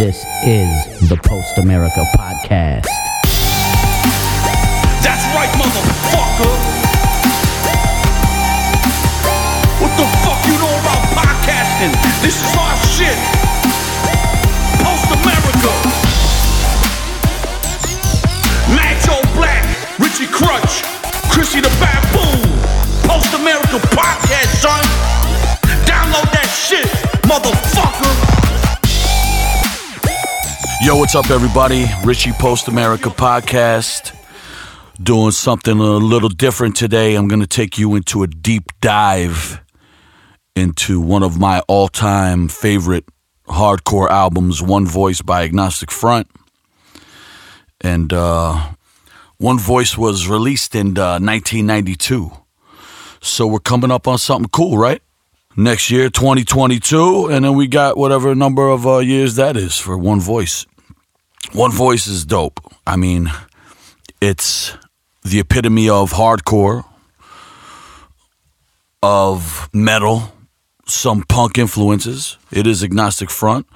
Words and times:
This 0.00 0.24
is 0.46 1.10
the 1.10 1.16
Post 1.28 1.58
America 1.58 2.02
Podcast. 2.16 2.88
That's 5.04 5.26
right, 5.36 5.52
motherfucker. 5.60 6.56
What 9.76 9.92
the 10.00 10.08
fuck 10.24 10.40
you 10.48 10.56
know 10.56 10.72
about 10.80 11.04
podcasting? 11.12 11.92
This 12.24 12.40
is 12.40 12.56
our 12.56 12.76
shit. 12.96 13.20
Post 14.80 15.12
America. 15.20 15.68
Joe 19.04 19.20
Black, 19.34 19.66
Richie 19.98 20.32
Crutch, 20.32 20.80
Chrissy 21.28 21.60
the 21.60 21.68
Baboon. 21.76 22.48
Post 23.04 23.34
America 23.34 23.76
Podcast, 23.92 24.62
son. 24.64 24.82
Download 25.84 26.24
that 26.32 26.48
shit, 26.48 26.86
motherfucker. 27.28 28.19
Yo, 30.82 30.96
what's 30.96 31.14
up, 31.14 31.28
everybody? 31.28 31.84
Richie 32.04 32.32
Post 32.32 32.66
America 32.66 33.10
Podcast. 33.10 34.16
Doing 35.02 35.30
something 35.30 35.78
a 35.78 35.82
little 35.82 36.30
different 36.30 36.74
today. 36.74 37.16
I'm 37.16 37.28
going 37.28 37.42
to 37.42 37.46
take 37.46 37.76
you 37.76 37.94
into 37.96 38.22
a 38.22 38.26
deep 38.26 38.72
dive 38.80 39.62
into 40.56 40.98
one 40.98 41.22
of 41.22 41.38
my 41.38 41.60
all 41.68 41.88
time 41.88 42.48
favorite 42.48 43.04
hardcore 43.46 44.08
albums, 44.08 44.62
One 44.62 44.86
Voice 44.86 45.20
by 45.20 45.42
Agnostic 45.44 45.90
Front. 45.90 46.28
And 47.82 48.10
uh, 48.14 48.70
One 49.36 49.58
Voice 49.58 49.98
was 49.98 50.28
released 50.28 50.74
in 50.74 50.96
uh, 50.96 51.20
1992. 51.20 52.30
So 53.20 53.46
we're 53.46 53.58
coming 53.58 53.90
up 53.90 54.08
on 54.08 54.16
something 54.16 54.48
cool, 54.48 54.78
right? 54.78 55.02
Next 55.56 55.90
year, 55.90 56.08
2022, 56.08 57.26
and 57.26 57.44
then 57.44 57.54
we 57.54 57.66
got 57.66 57.98
whatever 57.98 58.34
number 58.34 58.68
of 58.68 58.86
uh, 58.86 58.98
years 58.98 59.34
that 59.34 59.56
is 59.56 59.76
for 59.76 59.98
One 59.98 60.20
Voice. 60.20 60.64
One 61.52 61.72
Voice 61.72 62.06
is 62.06 62.24
dope. 62.24 62.60
I 62.86 62.94
mean, 62.94 63.30
it's 64.20 64.76
the 65.24 65.40
epitome 65.40 65.88
of 65.88 66.12
hardcore, 66.12 66.84
of 69.02 69.68
metal, 69.72 70.32
some 70.86 71.24
punk 71.24 71.58
influences. 71.58 72.38
It 72.52 72.68
is 72.68 72.84
Agnostic 72.84 73.30
Front, 73.30 73.66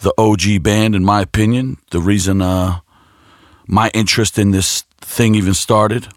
the 0.00 0.12
OG 0.18 0.64
band, 0.64 0.96
in 0.96 1.04
my 1.04 1.20
opinion. 1.20 1.76
The 1.92 2.00
reason 2.00 2.42
uh, 2.42 2.80
my 3.68 3.90
interest 3.94 4.36
in 4.36 4.50
this 4.50 4.82
thing 5.00 5.36
even 5.36 5.54
started. 5.54 6.08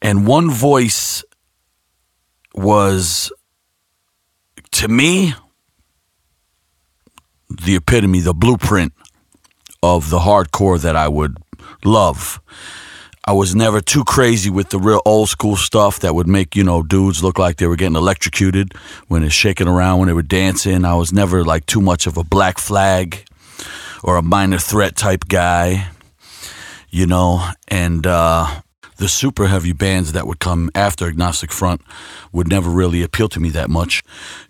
And 0.00 0.28
One 0.28 0.48
Voice 0.48 1.24
was, 2.54 3.32
to 4.72 4.86
me, 4.86 5.34
the 7.50 7.74
epitome, 7.74 8.20
the 8.20 8.34
blueprint 8.34 8.92
of 9.84 10.08
the 10.08 10.20
hardcore 10.20 10.80
that 10.80 10.96
I 10.96 11.08
would 11.08 11.36
love. 11.84 12.40
I 13.26 13.32
was 13.32 13.54
never 13.54 13.80
too 13.80 14.04
crazy 14.04 14.50
with 14.50 14.68
the 14.68 14.78
real 14.78 15.00
old 15.06 15.28
school 15.28 15.56
stuff 15.56 16.00
that 16.00 16.14
would 16.14 16.26
make, 16.26 16.56
you 16.56 16.64
know, 16.64 16.82
dudes 16.82 17.22
look 17.22 17.38
like 17.38 17.56
they 17.56 17.66
were 17.66 17.76
getting 17.76 17.96
electrocuted 17.96 18.74
when 19.08 19.22
they're 19.22 19.30
shaking 19.30 19.68
around 19.68 19.98
when 19.98 20.08
they 20.08 20.14
were 20.14 20.22
dancing. 20.22 20.84
I 20.84 20.94
was 20.94 21.12
never 21.12 21.44
like 21.44 21.64
too 21.66 21.80
much 21.80 22.06
of 22.06 22.16
a 22.16 22.24
black 22.24 22.58
flag 22.58 23.24
or 24.02 24.16
a 24.16 24.22
minor 24.22 24.58
threat 24.58 24.96
type 24.96 25.24
guy, 25.28 25.88
you 26.90 27.06
know, 27.06 27.48
and 27.68 28.06
uh, 28.06 28.60
the 28.96 29.08
super 29.08 29.46
heavy 29.46 29.72
bands 29.72 30.12
that 30.12 30.26
would 30.26 30.38
come 30.38 30.70
after 30.74 31.06
Agnostic 31.06 31.50
Front 31.50 31.80
would 32.30 32.48
never 32.48 32.68
really 32.68 33.02
appeal 33.02 33.28
to 33.30 33.40
me 33.40 33.48
that 33.50 33.70
much. 33.70 34.02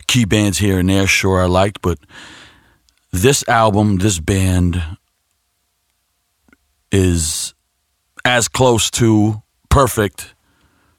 Key 0.07 0.25
bands 0.25 0.57
here 0.57 0.79
and 0.79 0.89
there, 0.89 1.07
sure, 1.07 1.41
I 1.41 1.45
liked, 1.45 1.81
but 1.81 1.97
this 3.13 3.47
album, 3.47 3.97
this 3.99 4.19
band 4.19 4.83
is 6.91 7.53
as 8.23 8.47
close 8.47 8.89
to 8.91 9.41
perfect 9.69 10.33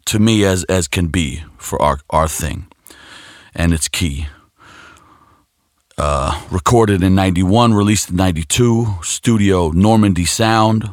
to 0.06 0.18
me 0.18 0.44
as 0.44 0.64
as 0.64 0.88
can 0.88 1.08
be 1.08 1.42
for 1.58 1.80
our 1.82 2.00
our 2.10 2.28
thing, 2.28 2.66
and 3.54 3.72
it's 3.72 3.88
key. 3.88 4.26
Uh, 5.98 6.42
recorded 6.50 7.02
in 7.02 7.14
'91, 7.14 7.72
released 7.72 8.10
in 8.10 8.16
'92, 8.16 8.98
studio 9.02 9.70
Normandy 9.70 10.26
Sound, 10.26 10.90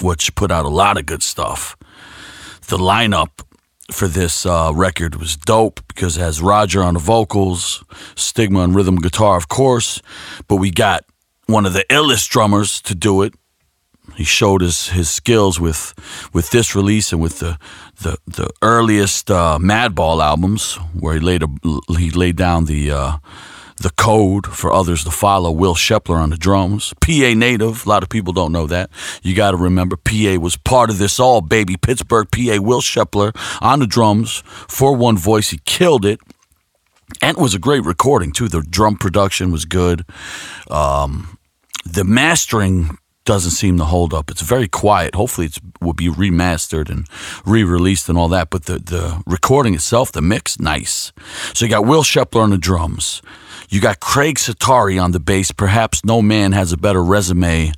which 0.00 0.34
put 0.34 0.50
out 0.50 0.66
a 0.66 0.68
lot 0.68 0.98
of 0.98 1.06
good 1.06 1.22
stuff. 1.22 1.76
The 2.68 2.76
lineup 2.76 3.42
for 3.90 4.08
this 4.08 4.46
uh, 4.46 4.72
record 4.74 5.16
was 5.16 5.36
dope 5.36 5.80
because 5.88 6.16
it 6.16 6.20
has 6.20 6.40
Roger 6.40 6.82
on 6.82 6.94
the 6.94 7.00
vocals, 7.00 7.84
Stigma 8.14 8.60
on 8.60 8.74
rhythm 8.74 8.96
guitar, 8.96 9.36
of 9.36 9.48
course, 9.48 10.00
but 10.48 10.56
we 10.56 10.70
got 10.70 11.04
one 11.46 11.66
of 11.66 11.72
the 11.72 11.84
illest 11.90 12.28
drummers 12.28 12.80
to 12.82 12.94
do 12.94 13.22
it. 13.22 13.34
He 14.16 14.24
showed 14.24 14.60
his, 14.60 14.88
his 14.88 15.10
skills 15.10 15.58
with 15.58 15.94
with 16.32 16.50
this 16.50 16.74
release 16.74 17.12
and 17.12 17.22
with 17.22 17.38
the 17.38 17.58
the, 18.02 18.18
the 18.26 18.50
earliest 18.62 19.30
uh, 19.30 19.58
Madball 19.60 20.22
albums, 20.22 20.76
where 20.98 21.14
he 21.14 21.20
laid 21.20 21.42
a, 21.42 21.48
he 21.96 22.10
laid 22.10 22.36
down 22.36 22.66
the 22.66 22.90
uh, 22.90 23.16
the 23.82 23.90
code 23.90 24.46
for 24.46 24.72
others 24.72 25.04
to 25.04 25.10
follow. 25.10 25.50
Will 25.50 25.74
Shepler 25.74 26.16
on 26.16 26.30
the 26.30 26.36
drums, 26.36 26.94
PA 27.00 27.34
native. 27.34 27.84
A 27.84 27.88
lot 27.88 28.02
of 28.02 28.08
people 28.08 28.32
don't 28.32 28.52
know 28.52 28.66
that. 28.66 28.90
You 29.22 29.34
got 29.34 29.50
to 29.50 29.56
remember, 29.56 29.96
PA 29.96 30.36
was 30.38 30.56
part 30.56 30.88
of 30.90 30.98
this 30.98 31.20
all, 31.20 31.40
baby. 31.40 31.76
Pittsburgh, 31.76 32.30
PA. 32.30 32.60
Will 32.60 32.80
Shepler 32.80 33.32
on 33.60 33.80
the 33.80 33.86
drums 33.86 34.42
for 34.46 34.96
one 34.96 35.18
voice. 35.18 35.50
He 35.50 35.60
killed 35.64 36.04
it. 36.04 36.20
And 37.20 37.36
it 37.36 37.42
was 37.42 37.54
a 37.54 37.58
great 37.58 37.84
recording 37.84 38.32
too. 38.32 38.48
The 38.48 38.62
drum 38.62 38.96
production 38.96 39.52
was 39.52 39.64
good. 39.64 40.04
Um, 40.70 41.38
the 41.84 42.04
mastering 42.04 42.96
doesn't 43.24 43.52
seem 43.52 43.78
to 43.78 43.84
hold 43.84 44.12
up. 44.12 44.30
It's 44.30 44.40
very 44.42 44.68
quiet. 44.68 45.14
Hopefully, 45.14 45.46
it 45.46 45.58
will 45.80 45.92
be 45.92 46.08
remastered 46.08 46.90
and 46.90 47.06
re-released 47.46 48.08
and 48.08 48.18
all 48.18 48.28
that. 48.28 48.50
But 48.50 48.64
the 48.64 48.78
the 48.78 49.22
recording 49.26 49.74
itself, 49.74 50.12
the 50.12 50.22
mix, 50.22 50.58
nice. 50.58 51.12
So 51.54 51.64
you 51.64 51.70
got 51.70 51.86
Will 51.86 52.02
Shepler 52.02 52.42
on 52.42 52.50
the 52.50 52.58
drums. 52.58 53.22
You 53.68 53.80
got 53.80 54.00
Craig 54.00 54.36
Setari 54.36 55.02
on 55.02 55.12
the 55.12 55.20
bass. 55.20 55.50
Perhaps 55.50 56.04
no 56.04 56.20
man 56.20 56.52
has 56.52 56.72
a 56.72 56.76
better 56.76 57.02
resume 57.02 57.72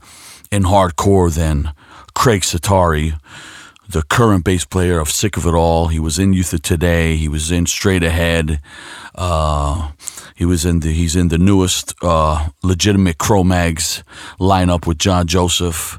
in 0.51 0.65
hardcore 0.65 1.33
than 1.33 1.73
Craig 2.15 2.43
Setari, 2.43 3.19
the 3.89 4.03
current 4.03 4.45
bass 4.45 4.65
player 4.65 4.99
of 4.99 5.11
Sick 5.11 5.37
of 5.37 5.47
It 5.47 5.55
All. 5.55 5.89
He 5.89 6.01
was 6.01 6.19
in 6.19 6.33
Youth 6.33 6.53
of 6.53 6.63
Today. 6.63 7.17
He 7.17 7.29
was 7.29 7.53
in 7.53 7.67
Straight 7.67 8.03
Ahead. 8.03 8.61
Uh, 9.15 9.93
he 10.35 10.45
was 10.45 10.65
in 10.65 10.81
the 10.81 10.93
he's 10.93 11.15
in 11.15 11.29
the 11.29 11.39
newest 11.39 11.95
uh, 12.03 12.49
legitimate 12.63 13.19
Cro-Mags 13.19 14.03
lineup 14.39 14.87
with 14.87 14.99
John 14.99 15.27
Joseph. 15.27 15.99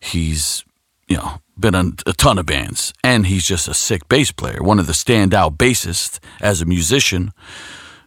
He's 0.00 0.64
you 1.08 1.16
know 1.16 1.40
been 1.58 1.74
on 1.74 1.96
a 2.06 2.12
ton 2.12 2.38
of 2.38 2.46
bands, 2.46 2.94
and 3.02 3.26
he's 3.26 3.44
just 3.44 3.68
a 3.68 3.74
sick 3.74 4.08
bass 4.08 4.30
player. 4.30 4.62
One 4.62 4.78
of 4.78 4.86
the 4.86 4.92
standout 4.92 5.56
bassists 5.56 6.20
as 6.40 6.62
a 6.62 6.64
musician 6.64 7.32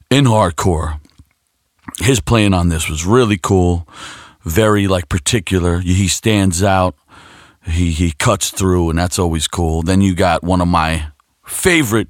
in 0.09 0.25
hardcore. 0.25 0.99
His 1.99 2.19
playing 2.19 2.53
on 2.53 2.69
this 2.69 2.89
was 2.89 3.05
really 3.05 3.37
cool, 3.37 3.87
very 4.43 4.87
like 4.87 5.09
particular. 5.09 5.79
He 5.79 6.07
stands 6.07 6.63
out. 6.63 6.95
He 7.65 7.91
he 7.91 8.11
cuts 8.11 8.49
through, 8.49 8.89
and 8.91 8.97
that's 8.97 9.19
always 9.19 9.47
cool. 9.47 9.81
Then 9.81 9.99
you 9.99 10.15
got 10.15 10.43
one 10.43 10.61
of 10.61 10.67
my 10.67 11.07
favorite 11.45 12.07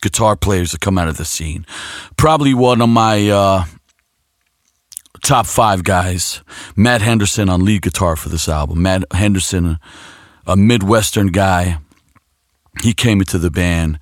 guitar 0.00 0.36
players 0.36 0.72
that 0.72 0.80
come 0.80 0.98
out 0.98 1.08
of 1.08 1.16
the 1.16 1.24
scene. 1.24 1.66
Probably 2.16 2.54
one 2.54 2.80
of 2.80 2.88
my 2.88 3.28
uh, 3.28 3.64
top 5.22 5.46
five 5.46 5.84
guys, 5.84 6.42
Matt 6.76 7.02
Henderson 7.02 7.48
on 7.48 7.64
lead 7.64 7.82
guitar 7.82 8.16
for 8.16 8.28
this 8.28 8.48
album. 8.48 8.82
Matt 8.82 9.04
Henderson, 9.12 9.78
a 10.46 10.56
Midwestern 10.56 11.28
guy, 11.28 11.78
he 12.82 12.92
came 12.92 13.20
into 13.20 13.38
the 13.38 13.50
band, 13.50 13.98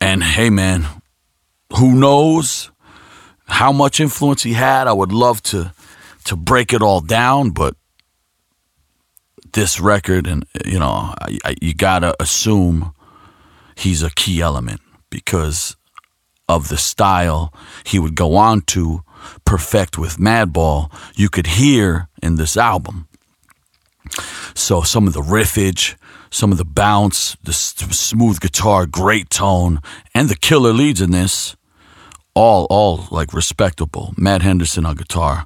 and 0.00 0.22
hey, 0.22 0.50
man, 0.50 0.86
who 1.76 1.94
knows 1.94 2.70
how 3.46 3.72
much 3.72 4.00
influence 4.00 4.42
he 4.42 4.52
had? 4.52 4.86
I 4.86 4.92
would 4.92 5.12
love 5.12 5.42
to 5.44 5.72
to 6.24 6.36
break 6.36 6.72
it 6.72 6.82
all 6.82 7.00
down, 7.00 7.50
but 7.50 7.74
this 9.52 9.80
record, 9.80 10.26
and 10.26 10.44
you 10.64 10.78
know, 10.78 11.14
I, 11.20 11.38
I, 11.44 11.56
you 11.60 11.74
gotta 11.74 12.14
assume 12.20 12.92
he's 13.74 14.02
a 14.02 14.10
key 14.10 14.40
element 14.40 14.80
because 15.10 15.76
of 16.48 16.68
the 16.68 16.76
style 16.76 17.52
he 17.84 17.98
would 17.98 18.14
go 18.14 18.36
on 18.36 18.62
to 18.62 19.02
perfect 19.44 19.98
with 19.98 20.16
Madball, 20.18 20.90
you 21.14 21.28
could 21.28 21.46
hear 21.46 22.08
in 22.22 22.36
this 22.36 22.56
album. 22.56 23.06
So 24.54 24.82
some 24.82 25.06
of 25.06 25.12
the 25.12 25.20
riffage, 25.20 25.96
some 26.30 26.52
of 26.52 26.58
the 26.58 26.64
bounce, 26.64 27.36
the 27.42 27.52
smooth 27.52 28.40
guitar, 28.40 28.86
great 28.86 29.30
tone, 29.30 29.80
and 30.14 30.28
the 30.28 30.36
killer 30.36 30.72
leads 30.72 31.00
in 31.00 31.10
this, 31.12 31.56
all 32.34 32.66
all 32.70 33.06
like 33.10 33.32
respectable. 33.32 34.14
Matt 34.16 34.42
Henderson 34.42 34.86
on 34.86 34.96
guitar. 34.96 35.44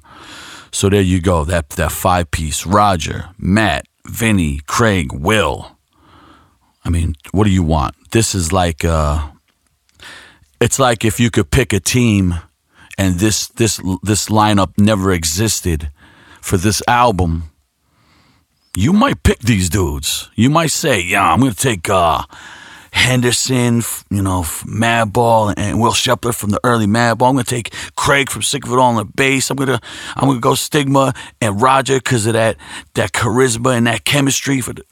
So 0.71 0.89
there 0.89 1.01
you 1.01 1.21
go. 1.21 1.43
That 1.43 1.69
that 1.71 1.91
five 1.91 2.31
piece. 2.31 2.65
Roger, 2.65 3.29
Matt, 3.37 3.85
Vinny, 4.05 4.61
Craig, 4.67 5.11
Will. 5.11 5.77
I 6.83 6.89
mean, 6.89 7.15
what 7.31 7.45
do 7.45 7.49
you 7.51 7.63
want? 7.63 7.95
This 8.11 8.35
is 8.35 8.51
like 8.51 8.85
uh 8.85 9.29
it's 10.59 10.79
like 10.79 11.05
if 11.05 11.19
you 11.19 11.29
could 11.29 11.51
pick 11.51 11.73
a 11.73 11.79
team 11.79 12.35
and 12.97 13.19
this 13.19 13.47
this 13.47 13.79
this 14.03 14.29
lineup 14.29 14.73
never 14.77 15.11
existed 15.11 15.91
for 16.41 16.57
this 16.57 16.81
album, 16.87 17.51
you 18.75 18.93
might 18.93 19.23
pick 19.23 19.39
these 19.39 19.69
dudes. 19.69 20.29
You 20.35 20.49
might 20.49 20.71
say, 20.71 21.01
"Yeah, 21.01 21.31
I'm 21.31 21.39
gonna 21.39 21.53
take 21.53 21.89
uh, 21.89 22.23
Henderson, 22.95 23.83
you 24.09 24.21
know, 24.21 24.41
Madball, 24.63 25.53
and 25.57 25.81
Will 25.81 25.91
Shepler 25.91 26.33
from 26.33 26.51
the 26.51 26.59
early 26.63 26.87
Madball. 26.87 27.27
I'm 27.29 27.35
gonna 27.35 27.43
take 27.43 27.73
Craig 27.97 28.29
from 28.29 28.41
Sick 28.41 28.65
of 28.65 28.71
It 28.71 28.79
All 28.79 28.83
on 28.83 28.95
the 28.95 29.05
bass. 29.05 29.51
I'm 29.51 29.57
gonna 29.57 29.81
I'm 30.15 30.29
gonna 30.29 30.39
go 30.39 30.55
Stigma 30.55 31.13
and 31.41 31.61
Roger 31.61 31.97
because 31.97 32.25
of 32.25 32.33
that 32.33 32.55
that 32.93 33.11
charisma 33.11 33.77
and 33.77 33.85
that 33.87 34.05
chemistry. 34.05 34.61
For 34.61 34.73
the, 34.73 34.83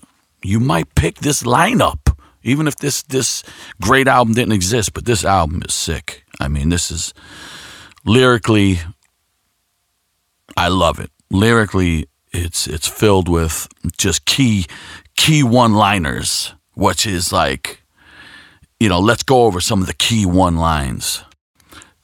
you 0.44 0.60
might 0.60 0.94
pick 0.96 1.20
this 1.20 1.44
lineup, 1.44 2.03
even 2.44 2.68
if 2.68 2.76
this 2.78 3.04
this 3.04 3.44
great 3.82 4.08
album 4.08 4.34
didn't 4.34 4.54
exist. 4.54 4.94
But 4.94 5.06
this 5.06 5.26
album 5.26 5.62
is 5.68 5.74
sick. 5.74 6.24
I 6.40 6.48
mean, 6.48 6.70
this 6.70 6.92
is 6.92 7.14
lyrically, 8.06 8.80
I 10.56 10.68
love 10.68 11.00
it. 11.00 11.12
Lyrically, 11.30 12.08
it's 12.32 12.68
it's 12.68 12.88
filled 12.88 13.30
with 13.30 13.68
just 13.98 14.26
key 14.26 14.66
key 15.16 15.44
one 15.44 15.74
liners, 15.74 16.54
which 16.74 17.06
is 17.06 17.32
like 17.32 17.84
you 18.80 18.90
know, 18.90 19.00
let's 19.00 19.24
go 19.24 19.44
over 19.46 19.62
some 19.62 19.80
of 19.82 19.88
the 19.88 19.94
key 19.94 20.26
one 20.26 20.58
lines. 20.58 21.24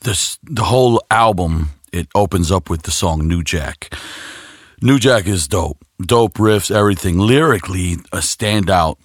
This 0.01 0.39
the 0.44 0.63
whole 0.63 1.01
album 1.12 1.69
it 1.92 2.07
opens 2.15 2.51
up 2.51 2.69
with 2.69 2.83
the 2.83 2.92
song 2.92 3.27
New 3.27 3.44
Jack. 3.44 3.94
New 4.81 5.00
Jack 5.00 5.27
is 5.27 5.47
dope. 5.47 5.83
Dope 6.01 6.35
riffs, 6.35 6.74
everything. 6.74 7.18
Lyrically, 7.18 7.94
a 8.13 8.19
standout. 8.19 8.95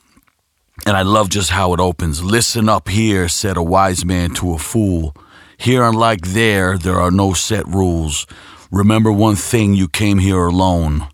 And 0.87 0.97
I 0.97 1.03
love 1.03 1.31
just 1.31 1.51
how 1.51 1.73
it 1.73 1.81
opens. 1.81 2.23
Listen 2.23 2.69
up 2.69 2.89
here, 2.89 3.29
said 3.29 3.57
a 3.57 3.63
wise 3.63 4.05
man 4.05 4.31
to 4.35 4.55
a 4.55 4.59
fool. 4.59 5.15
Here, 5.57 5.83
unlike 5.85 6.23
there, 6.23 6.77
there 6.77 7.01
are 7.01 7.11
no 7.11 7.33
set 7.33 7.67
rules. 7.67 8.27
Remember 8.71 9.13
one 9.13 9.37
thing 9.37 9.75
you 9.75 9.89
came 9.89 10.19
here 10.19 10.45
alone. 10.45 11.07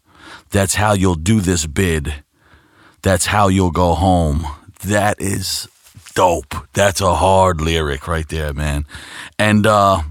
That's 0.50 0.74
how 0.74 0.94
you'll 0.94 1.14
do 1.14 1.40
this 1.40 1.66
bid. 1.66 2.24
That's 3.02 3.26
how 3.26 3.48
you'll 3.48 3.70
go 3.70 3.94
home. 3.94 4.46
That 4.82 5.20
is 5.20 5.68
dope. 6.14 6.54
That's 6.72 7.00
a 7.00 7.14
hard 7.14 7.60
lyric 7.60 8.08
right 8.08 8.28
there, 8.28 8.52
man. 8.52 8.86
And 9.38 9.66
uh, 9.66 10.02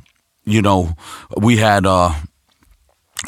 you 0.45 0.61
know, 0.61 0.95
we 1.37 1.57
had 1.57 1.85
uh 1.85 2.13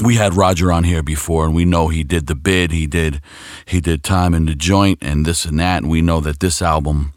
we 0.02 0.16
had 0.16 0.36
Roger 0.36 0.72
on 0.72 0.84
here 0.84 1.04
before 1.04 1.46
and 1.46 1.56
we 1.56 1.66
know 1.66 1.88
he 1.88 2.04
did 2.04 2.28
the 2.28 2.36
bid, 2.36 2.72
he 2.72 2.88
did 2.88 3.22
he 3.66 3.80
did 3.80 4.04
time 4.04 4.34
in 4.34 4.46
the 4.46 4.56
joint 4.56 5.00
and 5.02 5.26
this 5.26 5.46
and 5.46 5.60
that, 5.60 5.84
and 5.84 5.92
we 5.92 6.02
know 6.02 6.20
that 6.22 6.40
this 6.40 6.62
album 6.62 7.14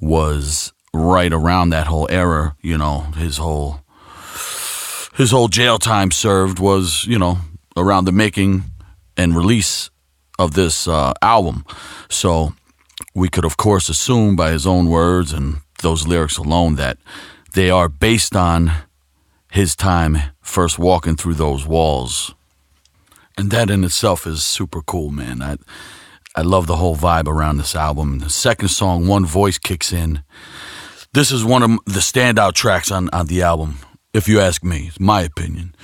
was 0.00 0.72
right 0.92 1.32
around 1.32 1.70
that 1.70 1.86
whole 1.86 2.08
era, 2.10 2.56
you 2.60 2.76
know, 2.76 3.00
his 3.16 3.38
whole 3.38 3.80
his 5.14 5.30
whole 5.30 5.48
jail 5.48 5.78
time 5.78 6.10
served 6.10 6.58
was, 6.58 7.04
you 7.06 7.18
know, 7.18 7.38
around 7.76 8.04
the 8.04 8.12
making 8.12 8.64
and 9.16 9.36
release 9.36 9.90
of 10.38 10.54
this 10.54 10.88
uh, 10.88 11.12
album. 11.22 11.64
So 12.08 12.54
we 13.14 13.28
could, 13.28 13.44
of 13.44 13.56
course, 13.56 13.88
assume 13.88 14.34
by 14.34 14.50
his 14.50 14.66
own 14.66 14.88
words 14.88 15.32
and 15.32 15.58
those 15.82 16.06
lyrics 16.06 16.36
alone 16.36 16.74
that 16.76 16.98
they 17.52 17.70
are 17.70 17.88
based 17.88 18.34
on 18.34 18.72
his 19.54 19.76
time 19.76 20.18
first 20.40 20.80
walking 20.80 21.14
through 21.14 21.34
those 21.34 21.64
walls. 21.64 22.34
And 23.38 23.52
that 23.52 23.70
in 23.70 23.84
itself 23.84 24.26
is 24.26 24.42
super 24.42 24.82
cool, 24.82 25.10
man. 25.10 25.40
I, 25.42 25.58
I 26.34 26.42
love 26.42 26.66
the 26.66 26.76
whole 26.76 26.96
vibe 26.96 27.28
around 27.28 27.58
this 27.58 27.76
album. 27.76 28.18
The 28.18 28.30
second 28.30 28.68
song, 28.68 29.06
One 29.06 29.24
Voice, 29.24 29.58
kicks 29.58 29.92
in. 29.92 30.24
This 31.12 31.30
is 31.30 31.44
one 31.44 31.62
of 31.62 31.70
the 31.86 32.00
standout 32.00 32.54
tracks 32.54 32.90
on, 32.90 33.08
on 33.12 33.26
the 33.26 33.42
album, 33.42 33.78
if 34.12 34.26
you 34.26 34.40
ask 34.40 34.64
me. 34.64 34.88
It's 34.88 34.98
my 34.98 35.22
opinion. 35.22 35.76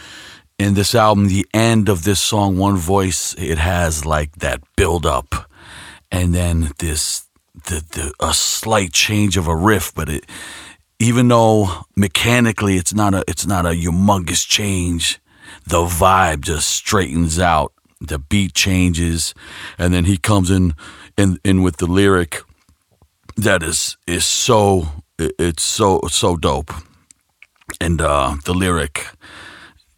In 0.58 0.74
this 0.74 0.92
album, 0.92 1.28
the 1.28 1.46
end 1.54 1.88
of 1.88 2.02
this 2.02 2.18
song, 2.18 2.58
One 2.58 2.76
Voice, 2.76 3.36
it 3.38 3.58
has 3.58 4.04
like 4.04 4.32
that 4.40 4.60
build 4.74 5.06
up 5.06 5.48
and 6.10 6.34
then 6.34 6.72
this 6.78 7.26
the, 7.66 7.84
the 7.92 8.12
a 8.20 8.34
slight 8.34 8.92
change 8.92 9.36
of 9.36 9.46
a 9.46 9.54
riff, 9.54 9.94
but 9.94 10.08
it 10.08 10.26
even 11.00 11.28
though 11.28 11.86
mechanically 11.96 12.76
it's 12.76 12.94
not 12.94 13.14
a 13.14 13.24
it's 13.26 13.46
not 13.46 13.66
a 13.66 13.70
humongous 13.70 14.46
change, 14.46 15.18
the 15.66 15.78
vibe 15.78 16.42
just 16.42 16.68
straightens 16.68 17.40
out. 17.40 17.72
The 18.02 18.18
beat 18.18 18.54
changes, 18.54 19.34
and 19.76 19.92
then 19.92 20.04
he 20.04 20.16
comes 20.16 20.50
in 20.50 20.74
in 21.18 21.38
in 21.44 21.62
with 21.62 21.78
the 21.78 21.86
lyric 21.86 22.42
that 23.36 23.62
is 23.62 23.96
is 24.06 24.24
so 24.24 24.88
it's 25.18 25.62
so 25.62 26.00
so 26.08 26.36
dope, 26.36 26.72
and 27.80 28.00
uh, 28.00 28.36
the 28.44 28.54
lyric 28.54 29.06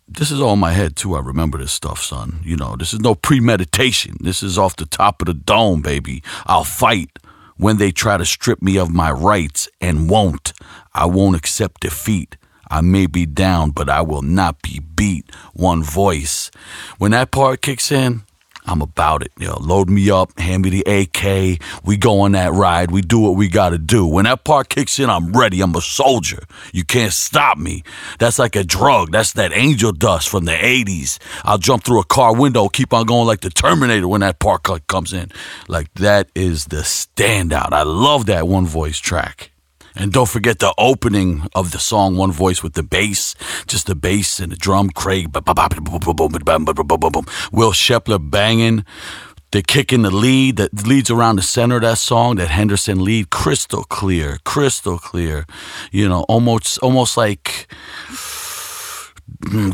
this 0.08 0.30
is 0.30 0.40
all 0.40 0.54
in 0.54 0.58
my 0.58 0.72
head 0.72 0.96
too. 0.96 1.14
I 1.14 1.20
remember 1.20 1.58
this 1.58 1.72
stuff, 1.72 2.02
son. 2.02 2.40
You 2.42 2.56
know, 2.56 2.76
this 2.76 2.92
is 2.92 3.00
no 3.00 3.14
premeditation. 3.14 4.16
This 4.20 4.42
is 4.42 4.58
off 4.58 4.76
the 4.76 4.86
top 4.86 5.22
of 5.22 5.26
the 5.26 5.34
dome, 5.34 5.80
baby. 5.80 6.22
I'll 6.44 6.64
fight 6.64 7.18
when 7.62 7.76
they 7.76 7.92
try 7.92 8.16
to 8.16 8.24
strip 8.26 8.60
me 8.60 8.76
of 8.76 8.90
my 8.90 9.08
rights 9.08 9.68
and 9.80 10.10
won't. 10.10 10.52
I 10.92 11.06
won't 11.06 11.36
accept 11.36 11.82
defeat. 11.82 12.36
I 12.68 12.80
may 12.80 13.06
be 13.06 13.24
down, 13.24 13.70
but 13.70 13.88
I 13.88 14.00
will 14.00 14.22
not 14.22 14.60
be 14.62 14.80
beat. 14.80 15.32
One 15.54 15.80
voice. 15.80 16.50
When 16.98 17.12
that 17.12 17.30
part 17.30 17.62
kicks 17.62 17.92
in, 17.92 18.22
I'm 18.66 18.80
about 18.80 19.22
it. 19.22 19.32
You 19.38 19.48
know, 19.48 19.58
load 19.60 19.90
me 19.90 20.10
up, 20.10 20.38
hand 20.38 20.62
me 20.62 20.70
the 20.70 20.82
AK. 20.82 21.60
We 21.84 21.96
go 21.96 22.20
on 22.20 22.32
that 22.32 22.52
ride. 22.52 22.90
We 22.90 23.02
do 23.02 23.18
what 23.18 23.36
we 23.36 23.48
got 23.48 23.70
to 23.70 23.78
do. 23.78 24.06
When 24.06 24.24
that 24.24 24.44
part 24.44 24.68
kicks 24.68 24.98
in, 24.98 25.10
I'm 25.10 25.32
ready. 25.32 25.60
I'm 25.60 25.74
a 25.74 25.80
soldier. 25.80 26.44
You 26.72 26.84
can't 26.84 27.12
stop 27.12 27.58
me. 27.58 27.82
That's 28.18 28.38
like 28.38 28.56
a 28.56 28.64
drug. 28.64 29.10
That's 29.12 29.32
that 29.32 29.52
angel 29.52 29.92
dust 29.92 30.28
from 30.28 30.44
the 30.44 30.52
80s. 30.52 31.18
I'll 31.44 31.58
jump 31.58 31.84
through 31.84 32.00
a 32.00 32.04
car 32.04 32.34
window, 32.34 32.68
keep 32.68 32.92
on 32.92 33.06
going 33.06 33.26
like 33.26 33.40
the 33.40 33.50
Terminator 33.50 34.08
when 34.08 34.20
that 34.20 34.38
part 34.38 34.62
comes 34.86 35.12
in. 35.12 35.30
Like 35.68 35.92
that 35.94 36.28
is 36.34 36.66
the 36.66 36.78
standout. 36.78 37.72
I 37.72 37.82
love 37.82 38.26
that 38.26 38.46
one 38.46 38.66
voice 38.66 38.98
track. 38.98 39.51
And 39.94 40.12
don't 40.12 40.28
forget 40.28 40.58
the 40.58 40.74
opening 40.78 41.48
of 41.54 41.70
the 41.72 41.78
song 41.78 42.16
One 42.16 42.32
Voice 42.32 42.62
with 42.62 42.74
the 42.74 42.82
bass, 42.82 43.34
just 43.66 43.86
the 43.86 43.94
bass 43.94 44.40
and 44.40 44.50
the 44.52 44.56
drum, 44.56 44.90
Craig, 44.90 45.32
Will 45.32 45.42
Shepler 47.72 48.18
banging. 48.30 48.84
The 49.50 49.62
kick 49.62 49.92
in 49.92 50.00
the 50.00 50.10
lead 50.10 50.56
that 50.56 50.86
leads 50.86 51.10
around 51.10 51.36
the 51.36 51.42
center 51.42 51.76
of 51.76 51.82
that 51.82 51.98
song, 51.98 52.36
that 52.36 52.48
Henderson 52.48 53.04
lead, 53.04 53.28
crystal 53.28 53.84
clear, 53.84 54.38
crystal 54.44 54.98
clear. 54.98 55.44
You 55.90 56.08
know, 56.08 56.22
almost 56.22 56.78
almost 56.78 57.18
like 57.18 57.66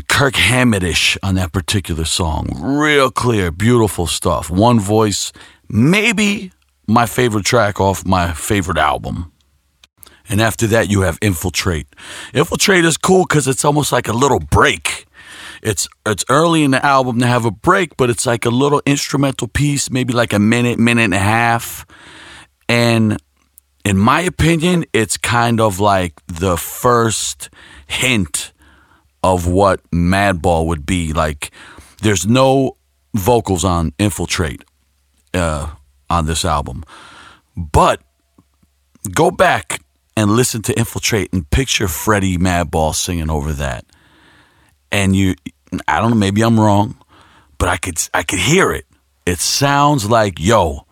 Kirk 0.07 0.33
Hammettish 0.33 1.17
on 1.23 1.35
that 1.35 1.53
particular 1.53 2.03
song. 2.03 2.49
Real 2.59 3.09
clear, 3.09 3.51
beautiful 3.51 4.05
stuff. 4.05 4.49
One 4.49 4.81
voice, 4.81 5.31
maybe 5.69 6.51
my 6.87 7.05
favorite 7.05 7.45
track 7.45 7.79
off 7.79 8.05
my 8.05 8.33
favorite 8.33 8.77
album. 8.77 9.31
And 10.29 10.39
after 10.39 10.67
that, 10.67 10.89
you 10.89 11.01
have 11.01 11.17
Infiltrate. 11.21 11.87
Infiltrate 12.33 12.85
is 12.85 12.97
cool 12.97 13.25
because 13.27 13.47
it's 13.47 13.65
almost 13.65 13.91
like 13.91 14.07
a 14.07 14.13
little 14.13 14.39
break. 14.39 15.07
It's 15.61 15.89
it's 16.05 16.23
early 16.29 16.63
in 16.63 16.71
the 16.71 16.85
album 16.85 17.19
to 17.19 17.27
have 17.27 17.45
a 17.45 17.51
break, 17.51 17.97
but 17.97 18.09
it's 18.09 18.25
like 18.25 18.45
a 18.45 18.49
little 18.49 18.81
instrumental 18.85 19.47
piece, 19.47 19.89
maybe 19.89 20.13
like 20.13 20.31
a 20.31 20.39
minute, 20.39 20.79
minute 20.79 21.03
and 21.05 21.13
a 21.13 21.19
half. 21.19 21.85
And 22.69 23.17
in 23.83 23.97
my 23.97 24.21
opinion, 24.21 24.85
it's 24.93 25.17
kind 25.17 25.59
of 25.59 25.79
like 25.79 26.13
the 26.27 26.55
first 26.57 27.49
hint 27.87 28.53
of 29.23 29.47
what 29.47 29.81
Madball 29.91 30.67
would 30.67 30.85
be. 30.85 31.11
Like, 31.11 31.51
there's 32.01 32.25
no 32.25 32.77
vocals 33.13 33.65
on 33.65 33.93
Infiltrate 33.99 34.63
uh, 35.33 35.71
on 36.09 36.25
this 36.25 36.45
album, 36.45 36.83
but 37.57 38.01
go 39.13 39.31
back 39.31 39.81
and 40.19 40.31
listen 40.31 40.61
to 40.63 40.77
Infiltrate 40.77 41.31
and 41.31 41.49
picture 41.49 41.87
Freddie 41.87 42.37
Madball 42.37 42.93
singing 42.93 43.29
over 43.29 43.53
that. 43.53 43.85
And 44.91 45.15
you, 45.15 45.35
I 45.87 46.01
don't 46.01 46.09
know, 46.09 46.17
maybe 46.17 46.41
I'm 46.41 46.59
wrong, 46.59 46.97
but 47.57 47.69
I 47.69 47.77
could, 47.77 47.97
I 48.13 48.23
could 48.23 48.39
hear 48.39 48.73
it. 48.73 48.85
It 49.25 49.39
sounds 49.39 50.09
like, 50.09 50.37
yo, 50.37 50.85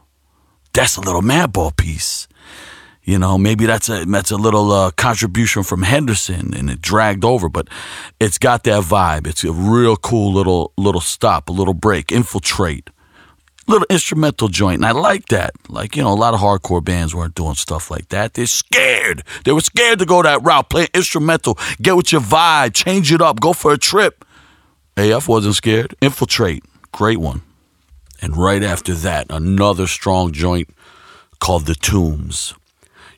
that's 0.71 0.95
a 0.95 1.01
little 1.01 1.21
Madball 1.21 1.75
piece. 1.75 2.29
You 3.03 3.19
know, 3.19 3.37
maybe 3.37 3.65
that's 3.65 3.89
a 3.89 4.03
that's 4.05 4.31
a 4.31 4.35
little 4.35 4.69
uh, 4.69 4.91
contribution 4.91 5.63
from 5.63 5.83
Henderson, 5.83 6.53
and 6.53 6.69
it 6.69 6.81
dragged 6.81 7.23
over, 7.23 7.47
but 7.47 7.69
it's 8.19 8.37
got 8.37 8.65
that 8.65 8.83
vibe. 8.83 9.27
It's 9.27 9.45
a 9.45 9.53
real 9.53 9.95
cool 9.95 10.33
little 10.33 10.73
little 10.77 10.99
stop, 10.99 11.47
a 11.47 11.53
little 11.53 11.73
break, 11.73 12.11
infiltrate 12.11 12.89
little 13.67 13.85
instrumental 13.89 14.47
joint. 14.47 14.75
And 14.77 14.85
I 14.85 14.91
like 14.91 15.27
that. 15.27 15.51
Like, 15.69 15.95
you 15.95 16.03
know, 16.03 16.13
a 16.13 16.15
lot 16.15 16.33
of 16.33 16.39
hardcore 16.39 16.83
bands 16.83 17.13
weren't 17.13 17.35
doing 17.35 17.55
stuff 17.55 17.91
like 17.91 18.09
that. 18.09 18.33
They're 18.33 18.45
scared. 18.45 19.23
They 19.43 19.51
were 19.51 19.61
scared 19.61 19.99
to 19.99 20.05
go 20.05 20.21
that 20.23 20.41
route, 20.43 20.69
play 20.69 20.87
instrumental, 20.93 21.57
get 21.81 21.95
with 21.95 22.11
your 22.11 22.21
vibe, 22.21 22.73
change 22.73 23.11
it 23.11 23.21
up, 23.21 23.39
go 23.39 23.53
for 23.53 23.73
a 23.73 23.77
trip. 23.77 24.23
AF 24.95 25.27
wasn't 25.27 25.55
scared. 25.55 25.95
Infiltrate. 26.01 26.63
Great 26.91 27.19
one. 27.19 27.41
And 28.21 28.35
right 28.35 28.63
after 28.63 28.93
that, 28.95 29.27
another 29.29 29.85
strong 29.85 30.31
joint 30.31 30.69
called 31.39 31.67
The 31.67 31.75
Tombs. 31.75 32.55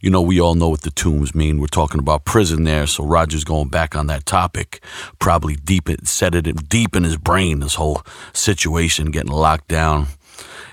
you 0.02 0.10
know, 0.10 0.22
we 0.22 0.40
all 0.40 0.56
know 0.56 0.70
what 0.70 0.82
the 0.82 0.92
tombs 0.92 1.36
mean. 1.36 1.60
We're 1.60 1.68
talking 1.68 2.00
about 2.00 2.26
prison 2.26 2.64
there, 2.64 2.88
so 2.88 3.04
Roger's 3.04 3.44
going 3.44 3.68
back 3.70 3.96
on 3.96 4.08
that 4.08 4.26
topic, 4.26 4.82
probably 5.20 5.56
deep 5.56 5.90
it 5.90 6.08
set 6.08 6.36
it 6.36 6.70
deep 6.70 6.96
in 6.96 7.04
his 7.04 7.18
brain. 7.18 7.60
This 7.60 7.76
whole 7.76 8.02
situation 8.34 9.12
getting 9.12 9.32
locked 9.32 9.68
down, 9.68 10.08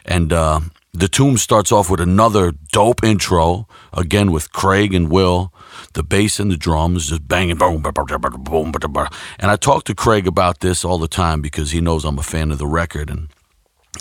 and 0.06 0.32
uh, 0.32 0.60
the 0.92 1.08
tomb 1.08 1.36
starts 1.36 1.70
off 1.70 1.90
with 1.90 2.00
another 2.00 2.52
dope 2.72 3.04
intro 3.04 3.68
again 3.92 4.32
with 4.32 4.52
Craig 4.52 4.94
and 4.94 5.10
Will, 5.10 5.52
the 5.92 6.02
bass 6.02 6.40
and 6.40 6.50
the 6.50 6.56
drums 6.56 7.10
just 7.10 7.28
banging, 7.28 7.56
boom, 7.56 7.82
boom, 7.82 7.92
boom, 7.92 8.72
boom. 8.72 9.08
And 9.38 9.50
I 9.50 9.56
talk 9.56 9.84
to 9.84 9.94
Craig 9.94 10.26
about 10.26 10.60
this 10.60 10.84
all 10.84 10.98
the 10.98 11.08
time 11.08 11.42
because 11.42 11.72
he 11.72 11.80
knows 11.80 12.04
I'm 12.04 12.18
a 12.18 12.22
fan 12.22 12.50
of 12.50 12.58
the 12.58 12.66
record 12.66 13.10
and. 13.10 13.28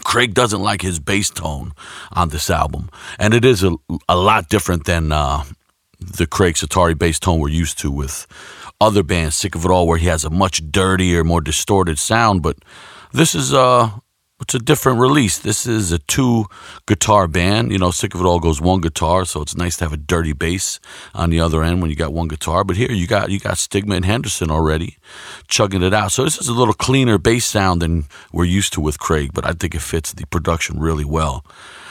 Craig 0.04 0.34
doesn't 0.34 0.62
like 0.62 0.82
his 0.82 1.00
bass 1.00 1.30
tone 1.30 1.72
on 2.12 2.28
this 2.28 2.50
album, 2.50 2.90
and 3.18 3.34
it 3.34 3.46
is 3.46 3.64
a, 3.64 3.78
a 4.10 4.18
lot 4.18 4.50
different 4.50 4.84
than 4.84 5.14
uh, 5.14 5.46
the 6.00 6.28
Craig 6.28 6.56
Setari 6.56 6.98
bass 6.98 7.18
tone 7.18 7.40
we're 7.40 7.48
used 7.48 7.80
to 7.80 7.90
with 7.90 8.28
other 8.82 9.04
bands. 9.04 9.38
Sick 9.38 9.56
of 9.56 9.64
It 9.64 9.72
All, 9.72 9.88
where 9.88 9.98
he 9.98 10.08
has 10.08 10.26
a 10.26 10.30
much 10.30 10.70
dirtier, 10.70 11.24
more 11.24 11.40
distorted 11.40 11.98
sound, 11.98 12.44
but 12.44 12.58
this 13.14 13.34
is 13.34 13.54
uh, 13.54 13.90
it's 14.46 14.54
a 14.54 14.60
different 14.60 15.00
release. 15.00 15.40
This 15.40 15.66
is 15.66 15.92
a 15.92 15.98
two 15.98 16.46
guitar 16.86 17.28
band. 17.28 17.72
You 17.72 17.80
know, 17.80 17.90
Sick 17.90 18.14
of 18.14 18.22
It 18.22 18.26
All 18.26 18.40
goes 18.40 18.62
one 18.62 18.80
guitar, 18.80 19.26
so 19.26 19.42
it's 19.42 19.58
nice 19.58 19.76
to 19.78 19.86
have 19.86 19.92
a 19.92 19.98
dirty 19.98 20.34
bass 20.34 20.80
on 21.16 21.32
the 21.32 21.40
other 21.40 21.64
end 21.64 21.82
when 21.82 21.90
you 21.90 21.96
got 21.96 22.14
one 22.14 22.28
guitar. 22.28 22.64
But 22.64 22.78
here 22.78 22.92
you 22.92 23.08
got 23.08 23.32
you 23.32 23.40
got 23.40 23.58
Stigma 23.58 23.96
and 23.96 24.06
Henderson 24.06 24.52
already 24.52 24.98
chugging 25.48 25.82
it 25.82 25.96
out. 25.96 26.12
So 26.12 26.24
this 26.24 26.38
is 26.38 26.48
a 26.48 26.54
little 26.54 26.76
cleaner 26.76 27.18
bass 27.18 27.44
sound 27.44 27.82
than 27.82 28.06
we're 28.32 28.46
used 28.46 28.74
to 28.74 28.82
with 28.82 29.00
Craig, 29.00 29.32
but 29.34 29.48
I 29.48 29.54
think 29.54 29.74
it 29.74 29.82
fits 29.82 30.14
the 30.14 30.28
production 30.28 30.80
really 30.80 31.06
well. 31.06 31.44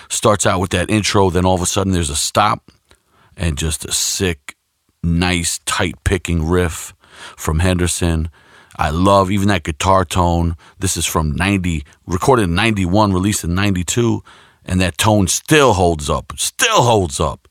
Starts 0.09 0.47
out 0.47 0.61
with 0.61 0.71
that 0.71 0.91
intro, 0.91 1.31
then 1.31 1.45
all 1.45 1.57
of 1.57 1.63
a 1.63 1.67
sudden 1.67 1.93
there's 1.93 2.09
a 2.09 2.15
stop 2.15 2.71
and 3.37 3.59
just 3.59 3.85
a 3.85 3.91
sick, 3.91 4.55
nice, 5.03 5.59
tight 5.67 5.97
picking 6.05 6.47
riff 6.49 6.95
from 7.37 7.59
Henderson 7.59 8.31
I 8.77 8.91
love 8.91 9.31
even 9.31 9.49
that 9.49 9.63
guitar 9.63 10.05
tone. 10.05 10.57
This 10.79 10.97
is 10.97 11.07
from 11.07 11.33
90, 11.33 11.85
recorded 12.07 12.45
in 12.45 12.55
91, 12.55 13.13
released 13.13 13.45
in 13.45 13.55
92, 13.55 14.23
and 14.65 14.81
that 14.81 14.99
tone 14.99 15.29
still 15.29 15.75
holds 15.75 16.11
up. 16.11 16.33
Still 16.37 16.83
holds 16.83 17.21
up. 17.21 17.49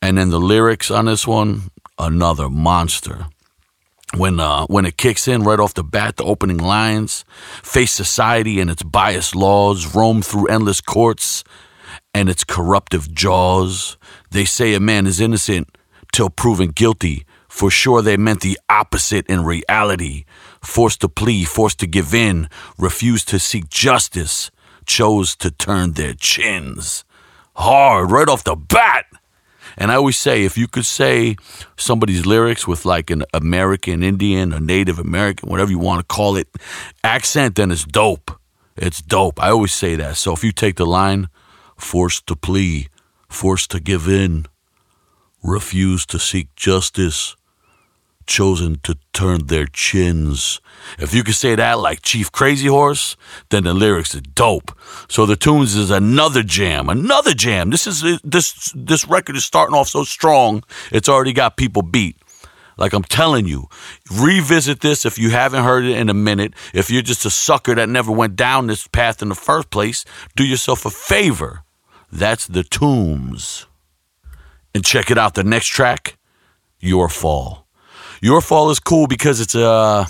And 0.00 0.18
then 0.18 0.30
the 0.30 0.40
lyrics 0.40 0.90
on 0.90 1.04
this 1.04 1.26
one, 1.26 1.70
another 1.98 2.48
monster. 2.48 3.26
When 4.14 4.40
uh, 4.40 4.66
when 4.66 4.84
it 4.84 4.98
kicks 4.98 5.26
in 5.26 5.42
right 5.42 5.58
off 5.58 5.72
the 5.72 5.82
bat, 5.82 6.16
the 6.16 6.24
opening 6.24 6.58
lines 6.58 7.24
face 7.62 7.92
society 7.92 8.60
and 8.60 8.70
its 8.70 8.82
biased 8.82 9.34
laws, 9.34 9.94
roam 9.94 10.20
through 10.20 10.48
endless 10.48 10.82
courts 10.82 11.44
and 12.12 12.28
its 12.28 12.44
corruptive 12.44 13.14
jaws. 13.14 13.96
They 14.30 14.44
say 14.44 14.74
a 14.74 14.80
man 14.80 15.06
is 15.06 15.18
innocent 15.18 15.78
till 16.12 16.28
proven 16.28 16.72
guilty 16.72 17.24
for 17.52 17.70
sure, 17.70 18.00
they 18.00 18.16
meant 18.16 18.40
the 18.40 18.58
opposite 18.70 19.26
in 19.26 19.44
reality. 19.44 20.24
Forced 20.62 21.02
to 21.02 21.08
plead, 21.08 21.48
forced 21.48 21.78
to 21.80 21.86
give 21.86 22.14
in, 22.14 22.48
refused 22.78 23.28
to 23.28 23.38
seek 23.38 23.68
justice, 23.68 24.50
chose 24.86 25.36
to 25.36 25.50
turn 25.50 25.92
their 25.92 26.14
chins. 26.14 27.04
Hard, 27.54 28.10
right 28.10 28.26
off 28.26 28.42
the 28.42 28.56
bat. 28.56 29.04
And 29.76 29.92
I 29.92 29.96
always 29.96 30.16
say, 30.16 30.44
if 30.44 30.56
you 30.56 30.66
could 30.66 30.86
say 30.86 31.36
somebody's 31.76 32.24
lyrics 32.24 32.66
with 32.66 32.86
like 32.86 33.10
an 33.10 33.22
American 33.34 34.02
Indian, 34.02 34.54
a 34.54 34.58
Native 34.58 34.98
American, 34.98 35.50
whatever 35.50 35.70
you 35.70 35.78
want 35.78 36.00
to 36.00 36.14
call 36.14 36.36
it, 36.36 36.48
accent, 37.04 37.56
then 37.56 37.70
it's 37.70 37.84
dope. 37.84 38.30
It's 38.76 39.02
dope. 39.02 39.40
I 39.40 39.50
always 39.50 39.74
say 39.74 39.94
that. 39.96 40.16
So 40.16 40.32
if 40.32 40.42
you 40.42 40.52
take 40.52 40.76
the 40.76 40.86
line, 40.86 41.28
forced 41.76 42.26
to 42.28 42.34
plea, 42.34 42.88
forced 43.28 43.70
to 43.72 43.78
give 43.78 44.08
in, 44.08 44.46
refused 45.42 46.08
to 46.10 46.18
seek 46.18 46.56
justice, 46.56 47.36
chosen 48.26 48.78
to 48.82 48.96
turn 49.12 49.46
their 49.46 49.66
chins. 49.66 50.60
If 50.98 51.14
you 51.14 51.22
could 51.24 51.34
say 51.34 51.54
that 51.54 51.78
like 51.78 52.02
Chief 52.02 52.30
Crazy 52.32 52.68
Horse, 52.68 53.16
then 53.50 53.64
the 53.64 53.74
lyrics 53.74 54.14
are 54.14 54.20
dope. 54.20 54.76
So 55.08 55.26
the 55.26 55.36
Tombs 55.36 55.74
is 55.74 55.90
another 55.90 56.42
jam, 56.42 56.88
another 56.88 57.34
jam. 57.34 57.70
This 57.70 57.86
is 57.86 58.20
this 58.22 58.72
this 58.74 59.06
record 59.06 59.36
is 59.36 59.44
starting 59.44 59.74
off 59.74 59.88
so 59.88 60.04
strong, 60.04 60.62
it's 60.90 61.08
already 61.08 61.32
got 61.32 61.56
people 61.56 61.82
beat. 61.82 62.16
Like 62.78 62.92
I'm 62.92 63.04
telling 63.04 63.46
you, 63.46 63.68
revisit 64.10 64.80
this 64.80 65.04
if 65.04 65.18
you 65.18 65.30
haven't 65.30 65.64
heard 65.64 65.84
it 65.84 65.96
in 65.96 66.08
a 66.08 66.14
minute. 66.14 66.54
If 66.72 66.90
you're 66.90 67.02
just 67.02 67.26
a 67.26 67.30
sucker 67.30 67.74
that 67.74 67.88
never 67.88 68.10
went 68.10 68.36
down 68.36 68.66
this 68.66 68.88
path 68.88 69.22
in 69.22 69.28
the 69.28 69.34
first 69.34 69.70
place, 69.70 70.04
do 70.36 70.44
yourself 70.44 70.84
a 70.86 70.90
favor. 70.90 71.62
That's 72.10 72.46
the 72.46 72.64
Tombs. 72.64 73.66
And 74.74 74.84
check 74.84 75.10
it 75.10 75.18
out. 75.18 75.34
The 75.34 75.44
next 75.44 75.68
track, 75.68 76.18
Your 76.80 77.08
Fall. 77.08 77.61
Your 78.24 78.40
Fall 78.40 78.70
is 78.70 78.78
cool 78.78 79.08
because 79.08 79.40
it's 79.40 79.56
uh 79.56 80.06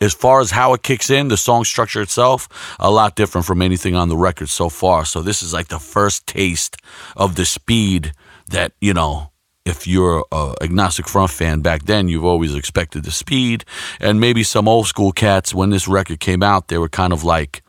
as 0.00 0.14
far 0.14 0.40
as 0.40 0.52
how 0.52 0.74
it 0.74 0.84
kicks 0.84 1.10
in, 1.10 1.26
the 1.26 1.36
song 1.36 1.64
structure 1.64 2.00
itself, 2.00 2.48
a 2.78 2.88
lot 2.88 3.16
different 3.16 3.44
from 3.44 3.60
anything 3.60 3.96
on 3.96 4.08
the 4.08 4.16
record 4.16 4.48
so 4.48 4.68
far. 4.68 5.04
So 5.04 5.22
this 5.22 5.42
is 5.42 5.52
like 5.52 5.66
the 5.66 5.80
first 5.80 6.24
taste 6.28 6.76
of 7.16 7.34
the 7.34 7.44
speed 7.44 8.12
that, 8.46 8.74
you 8.80 8.94
know, 8.94 9.32
if 9.64 9.88
you're 9.88 10.24
a 10.30 10.54
agnostic 10.62 11.08
front 11.08 11.32
fan 11.32 11.60
back 11.60 11.82
then, 11.86 12.06
you've 12.08 12.24
always 12.24 12.54
expected 12.54 13.02
the 13.02 13.10
speed. 13.10 13.64
And 14.00 14.20
maybe 14.20 14.44
some 14.44 14.68
old 14.68 14.86
school 14.86 15.10
cats, 15.10 15.52
when 15.52 15.70
this 15.70 15.88
record 15.88 16.20
came 16.20 16.44
out, 16.44 16.68
they 16.68 16.78
were 16.78 16.88
kind 16.88 17.12
of 17.12 17.24
like 17.24 17.62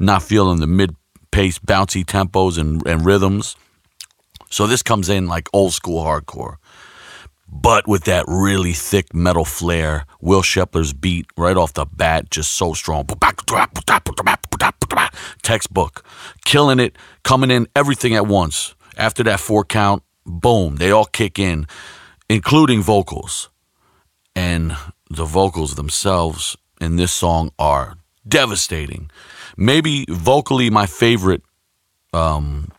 not 0.00 0.22
feeling 0.22 0.60
the 0.60 0.66
mid 0.66 0.96
pace, 1.30 1.58
bouncy 1.58 2.06
tempos 2.06 2.56
and, 2.56 2.86
and 2.86 3.04
rhythms. 3.04 3.54
So 4.48 4.66
this 4.66 4.82
comes 4.82 5.10
in 5.10 5.26
like 5.26 5.50
old 5.52 5.74
school 5.74 6.02
hardcore 6.02 6.56
but 7.62 7.88
with 7.88 8.04
that 8.04 8.24
really 8.28 8.72
thick 8.72 9.14
metal 9.14 9.44
flair. 9.44 10.04
Will 10.20 10.42
Shepler's 10.42 10.92
beat 10.92 11.26
right 11.36 11.56
off 11.56 11.72
the 11.72 11.86
bat, 11.86 12.30
just 12.30 12.52
so 12.52 12.74
strong. 12.74 13.06
Textbook. 15.42 16.04
Killing 16.44 16.80
it, 16.80 16.96
coming 17.24 17.50
in 17.50 17.66
everything 17.74 18.14
at 18.14 18.26
once. 18.26 18.74
After 18.96 19.22
that 19.24 19.40
four 19.40 19.64
count, 19.64 20.02
boom, 20.24 20.76
they 20.76 20.90
all 20.90 21.06
kick 21.06 21.38
in, 21.38 21.66
including 22.28 22.82
vocals. 22.82 23.48
And 24.34 24.76
the 25.10 25.24
vocals 25.24 25.76
themselves 25.76 26.56
in 26.80 26.96
this 26.96 27.12
song 27.12 27.50
are 27.58 27.96
devastating. 28.26 29.10
Maybe 29.56 30.04
vocally 30.08 30.68
my 30.68 30.86
favorite 30.86 31.42
um, 32.12 32.70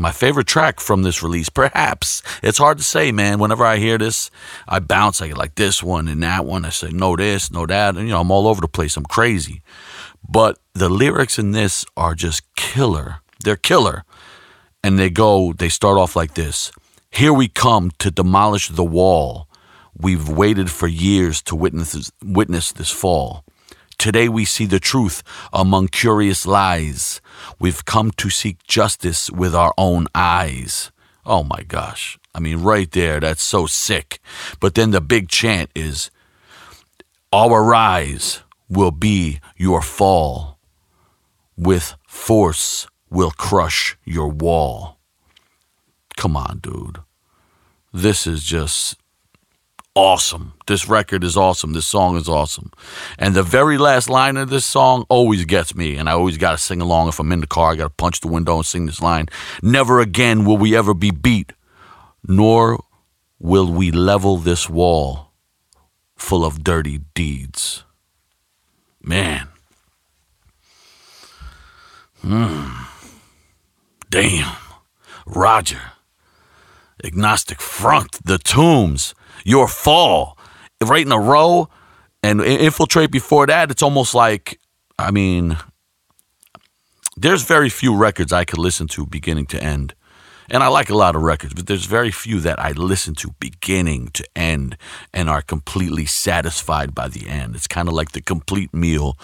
my 0.00 0.12
favorite 0.12 0.46
track 0.46 0.80
from 0.80 1.02
this 1.02 1.22
release, 1.22 1.50
perhaps. 1.50 2.22
It's 2.42 2.56
hard 2.56 2.78
to 2.78 2.84
say, 2.84 3.12
man. 3.12 3.38
Whenever 3.38 3.66
I 3.66 3.76
hear 3.76 3.98
this, 3.98 4.30
I 4.66 4.78
bounce. 4.78 5.20
I 5.20 5.28
get 5.28 5.36
like 5.36 5.56
this 5.56 5.82
one 5.82 6.08
and 6.08 6.22
that 6.22 6.46
one. 6.46 6.64
I 6.64 6.70
say, 6.70 6.88
no 6.90 7.16
this, 7.16 7.50
no 7.52 7.66
that. 7.66 7.96
And, 7.96 8.08
you 8.08 8.14
know, 8.14 8.22
I'm 8.22 8.30
all 8.30 8.48
over 8.48 8.62
the 8.62 8.68
place. 8.68 8.96
I'm 8.96 9.04
crazy. 9.04 9.62
But 10.26 10.58
the 10.72 10.88
lyrics 10.88 11.38
in 11.38 11.52
this 11.52 11.84
are 11.98 12.14
just 12.14 12.54
killer. 12.54 13.16
They're 13.44 13.56
killer. 13.56 14.04
And 14.82 14.98
they 14.98 15.10
go, 15.10 15.52
they 15.52 15.68
start 15.68 15.98
off 15.98 16.16
like 16.16 16.32
this 16.32 16.72
Here 17.10 17.34
we 17.34 17.48
come 17.48 17.90
to 17.98 18.10
demolish 18.10 18.68
the 18.68 18.84
wall. 18.84 19.48
We've 19.94 20.30
waited 20.30 20.70
for 20.70 20.86
years 20.86 21.42
to 21.42 21.54
witness 21.54 22.10
witness 22.24 22.72
this 22.72 22.90
fall. 22.90 23.44
Today 24.00 24.30
we 24.30 24.46
see 24.46 24.64
the 24.64 24.80
truth 24.80 25.22
among 25.52 25.88
curious 25.88 26.46
lies. 26.46 27.20
We've 27.58 27.84
come 27.84 28.12
to 28.12 28.30
seek 28.30 28.62
justice 28.64 29.30
with 29.30 29.54
our 29.54 29.74
own 29.76 30.06
eyes. 30.14 30.90
Oh 31.26 31.44
my 31.44 31.62
gosh. 31.68 32.18
I 32.34 32.40
mean, 32.40 32.62
right 32.62 32.90
there, 32.90 33.20
that's 33.20 33.42
so 33.42 33.66
sick. 33.66 34.18
But 34.58 34.74
then 34.74 34.92
the 34.92 35.02
big 35.02 35.28
chant 35.28 35.68
is 35.74 36.10
Our 37.30 37.62
rise 37.62 38.40
will 38.70 38.90
be 38.90 39.38
your 39.58 39.82
fall. 39.82 40.58
With 41.58 41.94
force 42.08 42.86
will 43.10 43.32
crush 43.32 43.98
your 44.06 44.28
wall. 44.28 44.98
Come 46.16 46.38
on, 46.38 46.60
dude. 46.62 47.00
This 47.92 48.26
is 48.26 48.44
just 48.44 48.96
awesome. 49.94 50.54
This 50.66 50.88
record 50.88 51.24
is 51.24 51.36
awesome. 51.36 51.72
This 51.72 51.86
song 51.86 52.16
is 52.16 52.28
awesome. 52.28 52.70
And 53.18 53.34
the 53.34 53.42
very 53.42 53.78
last 53.78 54.08
line 54.08 54.36
of 54.36 54.50
this 54.50 54.64
song 54.64 55.04
always 55.08 55.44
gets 55.44 55.74
me. 55.74 55.96
And 55.96 56.08
I 56.08 56.12
always 56.12 56.36
got 56.36 56.52
to 56.52 56.58
sing 56.58 56.80
along. 56.80 57.08
If 57.08 57.18
I'm 57.18 57.32
in 57.32 57.40
the 57.40 57.46
car, 57.46 57.72
I 57.72 57.76
got 57.76 57.84
to 57.84 57.90
punch 57.90 58.20
the 58.20 58.28
window 58.28 58.56
and 58.56 58.66
sing 58.66 58.86
this 58.86 59.00
line 59.00 59.26
Never 59.62 60.00
again 60.00 60.44
will 60.44 60.56
we 60.56 60.76
ever 60.76 60.94
be 60.94 61.10
beat, 61.10 61.52
nor 62.26 62.82
will 63.38 63.72
we 63.72 63.90
level 63.90 64.36
this 64.36 64.68
wall 64.68 65.32
full 66.16 66.44
of 66.44 66.62
dirty 66.62 67.00
deeds. 67.14 67.84
Man. 69.02 69.48
Hmm. 72.20 72.84
Damn. 74.10 74.56
Roger. 75.26 75.92
Agnostic 77.02 77.62
Front, 77.62 78.22
The 78.22 78.36
Tombs 78.36 79.14
your 79.44 79.68
fall 79.68 80.38
right 80.82 81.04
in 81.04 81.12
a 81.12 81.20
row 81.20 81.68
and 82.22 82.40
infiltrate 82.40 83.10
before 83.10 83.46
that 83.46 83.70
it's 83.70 83.82
almost 83.82 84.14
like 84.14 84.58
i 84.98 85.10
mean 85.10 85.56
there's 87.16 87.42
very 87.42 87.68
few 87.68 87.94
records 87.96 88.32
i 88.32 88.44
could 88.44 88.58
listen 88.58 88.86
to 88.86 89.06
beginning 89.06 89.46
to 89.46 89.62
end 89.62 89.94
And 90.50 90.62
I 90.64 90.68
like 90.68 90.90
a 90.90 90.96
lot 90.96 91.14
of 91.14 91.22
records, 91.22 91.54
but 91.54 91.66
there's 91.66 91.86
very 91.86 92.10
few 92.10 92.40
that 92.40 92.58
I 92.58 92.72
listen 92.72 93.14
to 93.16 93.34
beginning 93.38 94.08
to 94.14 94.24
end 94.34 94.76
and 95.14 95.30
are 95.30 95.42
completely 95.42 96.06
satisfied 96.06 96.94
by 96.94 97.08
the 97.08 97.28
end. 97.28 97.54
It's 97.54 97.68
kind 97.68 97.86
of 97.86 97.94
like 97.94 98.12
the 98.12 98.20
complete 98.20 98.74
meal. 98.74 99.16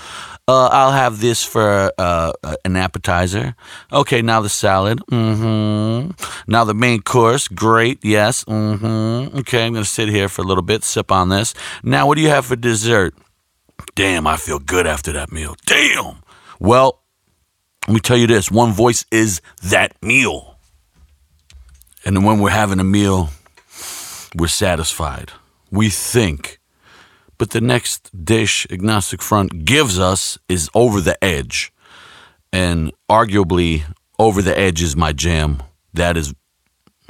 Uh, 0.46 0.68
I'll 0.68 0.92
have 0.92 1.20
this 1.20 1.42
for 1.42 1.92
uh, 1.98 2.32
an 2.64 2.76
appetizer. 2.76 3.56
Okay, 3.92 4.22
now 4.22 4.40
the 4.40 4.48
salad. 4.48 5.00
Mm-hmm. 5.10 6.12
Now 6.50 6.64
the 6.64 6.74
main 6.74 7.02
course. 7.02 7.48
Great. 7.48 8.04
Yes. 8.04 8.44
Mm-hmm. 8.44 9.38
Okay, 9.38 9.66
I'm 9.66 9.74
to 9.74 9.84
sit 9.84 10.08
here 10.08 10.28
for 10.28 10.42
a 10.42 10.44
little 10.44 10.62
bit, 10.62 10.84
sip 10.84 11.10
on 11.10 11.28
this. 11.28 11.54
Now, 11.82 12.06
what 12.06 12.14
do 12.14 12.22
you 12.22 12.28
have 12.28 12.46
for 12.46 12.56
dessert? 12.56 13.14
Damn, 13.94 14.26
I 14.26 14.36
feel 14.36 14.58
good 14.58 14.86
after 14.86 15.12
that 15.12 15.32
meal. 15.32 15.56
Damn. 15.66 16.22
Well, 16.60 17.02
let 17.86 17.94
me 17.94 18.00
tell 18.00 18.16
you 18.16 18.26
this 18.26 18.50
one 18.50 18.72
voice 18.72 19.04
is 19.10 19.40
that 19.62 20.00
meal. 20.02 20.55
And 22.06 22.24
when 22.24 22.38
we're 22.38 22.50
having 22.50 22.78
a 22.78 22.84
meal, 22.84 23.30
we're 24.36 24.46
satisfied. 24.46 25.32
We 25.72 25.90
think. 25.90 26.60
But 27.36 27.50
the 27.50 27.60
next 27.60 28.24
dish 28.24 28.64
Agnostic 28.70 29.20
Front 29.20 29.64
gives 29.64 29.98
us 29.98 30.38
is 30.48 30.70
Over 30.72 31.00
the 31.00 31.22
Edge. 31.22 31.72
And 32.52 32.92
arguably, 33.10 33.82
Over 34.20 34.40
the 34.40 34.56
Edge 34.56 34.82
is 34.82 34.94
my 34.94 35.12
jam. 35.12 35.64
That 35.94 36.16
is, 36.16 36.32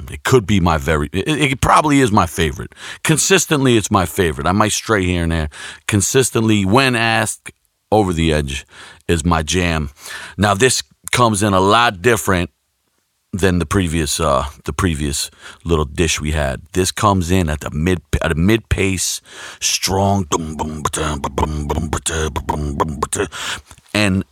it 0.09 0.23
could 0.23 0.47
be 0.47 0.59
my 0.59 0.79
very, 0.79 1.09
it, 1.13 1.27
it 1.27 1.61
probably 1.61 1.99
is 1.99 2.11
my 2.11 2.25
favorite. 2.25 2.73
Consistently, 3.03 3.77
it's 3.77 3.91
my 3.91 4.07
favorite. 4.07 4.47
I 4.47 4.51
might 4.51 4.71
stray 4.71 5.05
here 5.05 5.21
and 5.21 5.31
there. 5.31 5.49
Consistently, 5.87 6.65
when 6.65 6.95
asked, 6.95 7.51
Over 7.91 8.13
the 8.13 8.33
Edge 8.33 8.65
is 9.07 9.23
my 9.23 9.43
jam. 9.43 9.91
Now, 10.39 10.55
this 10.55 10.81
comes 11.11 11.43
in 11.43 11.53
a 11.53 11.59
lot 11.59 12.01
different 12.01 12.49
than 13.33 13.59
the 13.59 13.65
previous 13.65 14.19
uh, 14.19 14.45
the 14.65 14.73
previous 14.73 15.29
little 15.63 15.85
dish 15.85 16.19
we 16.21 16.31
had. 16.31 16.61
This 16.73 16.91
comes 16.91 17.31
in 17.31 17.49
at 17.49 17.61
the 17.61 17.69
mid 17.71 18.01
at 18.21 18.31
a 18.31 18.35
mid 18.35 18.69
pace, 18.69 19.21
strong, 19.59 20.25
and 23.93 24.23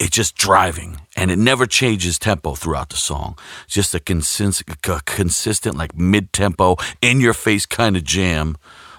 it's 0.00 0.10
just 0.10 0.34
driving, 0.36 1.00
and 1.16 1.30
it 1.30 1.38
never 1.38 1.66
changes 1.66 2.18
tempo 2.18 2.54
throughout 2.54 2.88
the 2.90 2.96
song. 2.96 3.38
just 3.68 3.94
a 3.94 4.00
consistent, 4.00 4.82
consistent 5.04 5.76
like 5.76 5.96
mid 5.96 6.32
tempo, 6.32 6.76
in 7.00 7.20
your 7.20 7.34
face 7.34 7.66
kind 7.66 7.96
of 7.96 8.04
jam. 8.04 8.56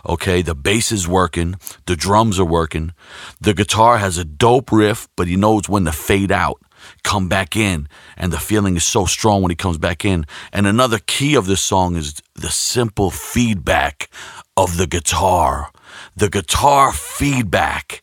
Okay, 0.07 0.43
the 0.43 0.53
bass 0.53 0.91
is 0.91 1.07
working, 1.07 1.55
the 1.87 1.95
drums 1.95 2.39
are 2.39 2.45
working, 2.45 2.93
the 3.41 3.55
guitar 3.55 3.97
has 3.97 4.19
a 4.19 4.23
dope 4.23 4.71
riff, 4.71 5.07
but 5.15 5.27
he 5.27 5.35
knows 5.35 5.67
when 5.67 5.83
to 5.85 5.91
fade 5.91 6.31
out 6.31 6.61
come 7.03 7.27
back 7.27 7.55
in. 7.55 7.87
And 8.17 8.31
the 8.31 8.39
feeling 8.39 8.75
is 8.75 8.83
so 8.83 9.05
strong 9.05 9.41
when 9.41 9.51
he 9.51 9.55
comes 9.55 9.77
back 9.77 10.05
in. 10.05 10.25
And 10.51 10.67
another 10.67 10.99
key 10.99 11.35
of 11.35 11.45
this 11.45 11.61
song 11.61 11.95
is 11.95 12.15
the 12.35 12.49
simple 12.49 13.11
feedback 13.11 14.09
of 14.57 14.77
the 14.77 14.87
guitar. 14.87 15.71
The 16.15 16.29
guitar 16.29 16.91
feedback. 16.91 18.01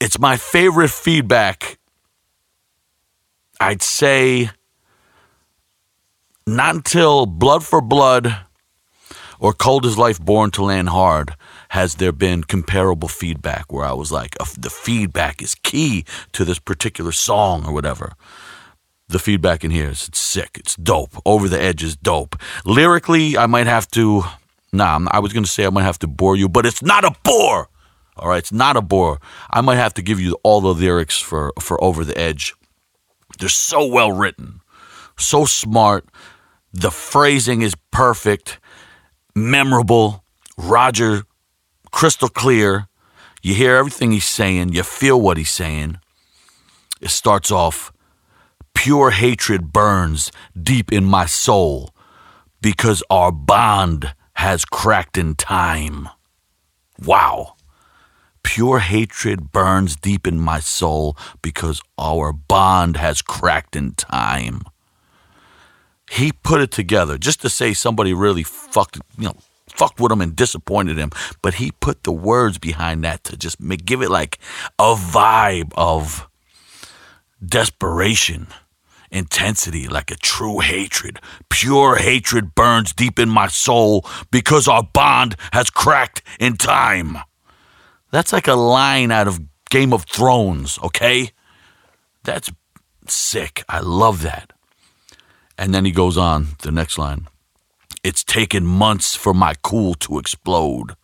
It's 0.00 0.18
my 0.18 0.36
favorite 0.36 0.90
feedback. 0.90 1.78
I'd 3.60 3.82
say 3.82 4.50
not 6.46 6.74
until 6.76 7.26
Blood 7.26 7.64
for 7.64 7.80
Blood 7.80 8.36
or 9.38 9.52
Cold 9.52 9.84
as 9.84 9.98
Life 9.98 10.20
Born 10.20 10.50
to 10.52 10.64
Land 10.64 10.88
Hard 10.88 11.34
has 11.68 11.96
there 11.96 12.12
been 12.12 12.44
comparable 12.44 13.08
feedback 13.08 13.72
where 13.72 13.84
I 13.84 13.92
was 13.92 14.10
like, 14.10 14.36
the 14.58 14.70
feedback 14.70 15.42
is 15.42 15.54
key 15.54 16.04
to 16.32 16.44
this 16.44 16.58
particular 16.58 17.12
song 17.12 17.66
or 17.66 17.72
whatever? 17.72 18.12
The 19.08 19.18
feedback 19.18 19.64
in 19.64 19.70
here 19.70 19.88
is 19.88 20.08
it's 20.08 20.18
sick. 20.18 20.56
It's 20.58 20.76
dope. 20.76 21.20
Over 21.24 21.48
the 21.48 21.60
edge 21.60 21.82
is 21.82 21.96
dope. 21.96 22.36
Lyrically, 22.64 23.38
I 23.38 23.46
might 23.46 23.66
have 23.66 23.90
to. 23.92 24.22
Nah, 24.70 25.00
I 25.10 25.20
was 25.20 25.32
going 25.32 25.44
to 25.44 25.50
say 25.50 25.64
I 25.64 25.70
might 25.70 25.84
have 25.84 25.98
to 26.00 26.06
bore 26.06 26.36
you, 26.36 26.48
but 26.48 26.66
it's 26.66 26.82
not 26.82 27.04
a 27.04 27.14
bore. 27.22 27.68
All 28.18 28.28
right, 28.28 28.38
it's 28.38 28.52
not 28.52 28.76
a 28.76 28.82
bore. 28.82 29.18
I 29.50 29.60
might 29.60 29.76
have 29.76 29.94
to 29.94 30.02
give 30.02 30.20
you 30.20 30.36
all 30.42 30.60
the 30.60 30.74
lyrics 30.74 31.18
for, 31.18 31.52
for 31.58 31.82
Over 31.82 32.04
the 32.04 32.18
Edge. 32.18 32.54
They're 33.38 33.48
so 33.48 33.86
well 33.86 34.12
written, 34.12 34.60
so 35.16 35.44
smart. 35.44 36.06
The 36.72 36.90
phrasing 36.90 37.62
is 37.62 37.74
perfect, 37.90 38.58
memorable. 39.34 40.24
Roger 40.58 41.22
crystal 41.90 42.28
clear. 42.28 42.88
You 43.42 43.54
hear 43.54 43.76
everything 43.76 44.10
he's 44.12 44.24
saying, 44.24 44.72
you 44.72 44.82
feel 44.82 45.20
what 45.20 45.36
he's 45.36 45.50
saying. 45.50 45.98
It 47.00 47.10
starts 47.10 47.50
off 47.50 47.92
pure 48.74 49.10
hatred 49.10 49.72
burns 49.72 50.30
deep 50.60 50.92
in 50.92 51.04
my 51.04 51.26
soul 51.26 51.90
because 52.60 53.02
our 53.10 53.32
bond 53.32 54.14
has 54.34 54.64
cracked 54.64 55.18
in 55.18 55.34
time. 55.34 56.08
Wow. 57.04 57.54
Pure 58.42 58.78
hatred 58.78 59.52
burns 59.52 59.96
deep 59.96 60.26
in 60.26 60.38
my 60.40 60.60
soul 60.60 61.16
because 61.42 61.80
our 61.98 62.32
bond 62.32 62.96
has 62.96 63.20
cracked 63.20 63.76
in 63.76 63.92
time. 63.92 64.62
He 66.10 66.32
put 66.32 66.60
it 66.60 66.70
together 66.70 67.18
just 67.18 67.42
to 67.42 67.50
say 67.50 67.74
somebody 67.74 68.14
really 68.14 68.42
fucked, 68.42 68.98
you 69.18 69.24
know, 69.24 69.36
fucked 69.78 70.00
with 70.00 70.12
him 70.12 70.20
and 70.20 70.36
disappointed 70.36 70.98
him. 70.98 71.10
But 71.40 71.54
he 71.54 71.70
put 71.70 72.02
the 72.02 72.12
words 72.12 72.58
behind 72.58 73.04
that 73.04 73.24
to 73.24 73.36
just 73.36 73.60
make, 73.60 73.84
give 73.84 74.02
it 74.02 74.10
like 74.10 74.38
a 74.78 74.94
vibe 74.94 75.72
of 75.76 76.28
desperation, 77.44 78.48
intensity, 79.10 79.88
like 79.88 80.10
a 80.10 80.16
true 80.16 80.58
hatred. 80.58 81.20
Pure 81.48 81.96
hatred 81.96 82.54
burns 82.54 82.92
deep 82.92 83.18
in 83.18 83.28
my 83.28 83.46
soul 83.46 84.04
because 84.30 84.68
our 84.68 84.82
bond 84.82 85.36
has 85.52 85.70
cracked 85.70 86.22
in 86.40 86.56
time. 86.56 87.18
That's 88.10 88.32
like 88.32 88.48
a 88.48 88.54
line 88.54 89.12
out 89.12 89.28
of 89.28 89.40
Game 89.70 89.92
of 89.92 90.04
Thrones, 90.04 90.78
okay? 90.82 91.30
That's 92.24 92.50
sick. 93.06 93.64
I 93.68 93.80
love 93.80 94.22
that. 94.22 94.52
And 95.56 95.74
then 95.74 95.84
he 95.84 95.90
goes 95.90 96.16
on, 96.16 96.48
the 96.62 96.72
next 96.72 96.98
line. 96.98 97.28
It's 98.02 98.24
taken 98.24 98.64
months 98.64 99.14
for 99.14 99.34
my 99.34 99.54
cool 99.62 99.94
to 99.94 100.18
explode. 100.18 100.94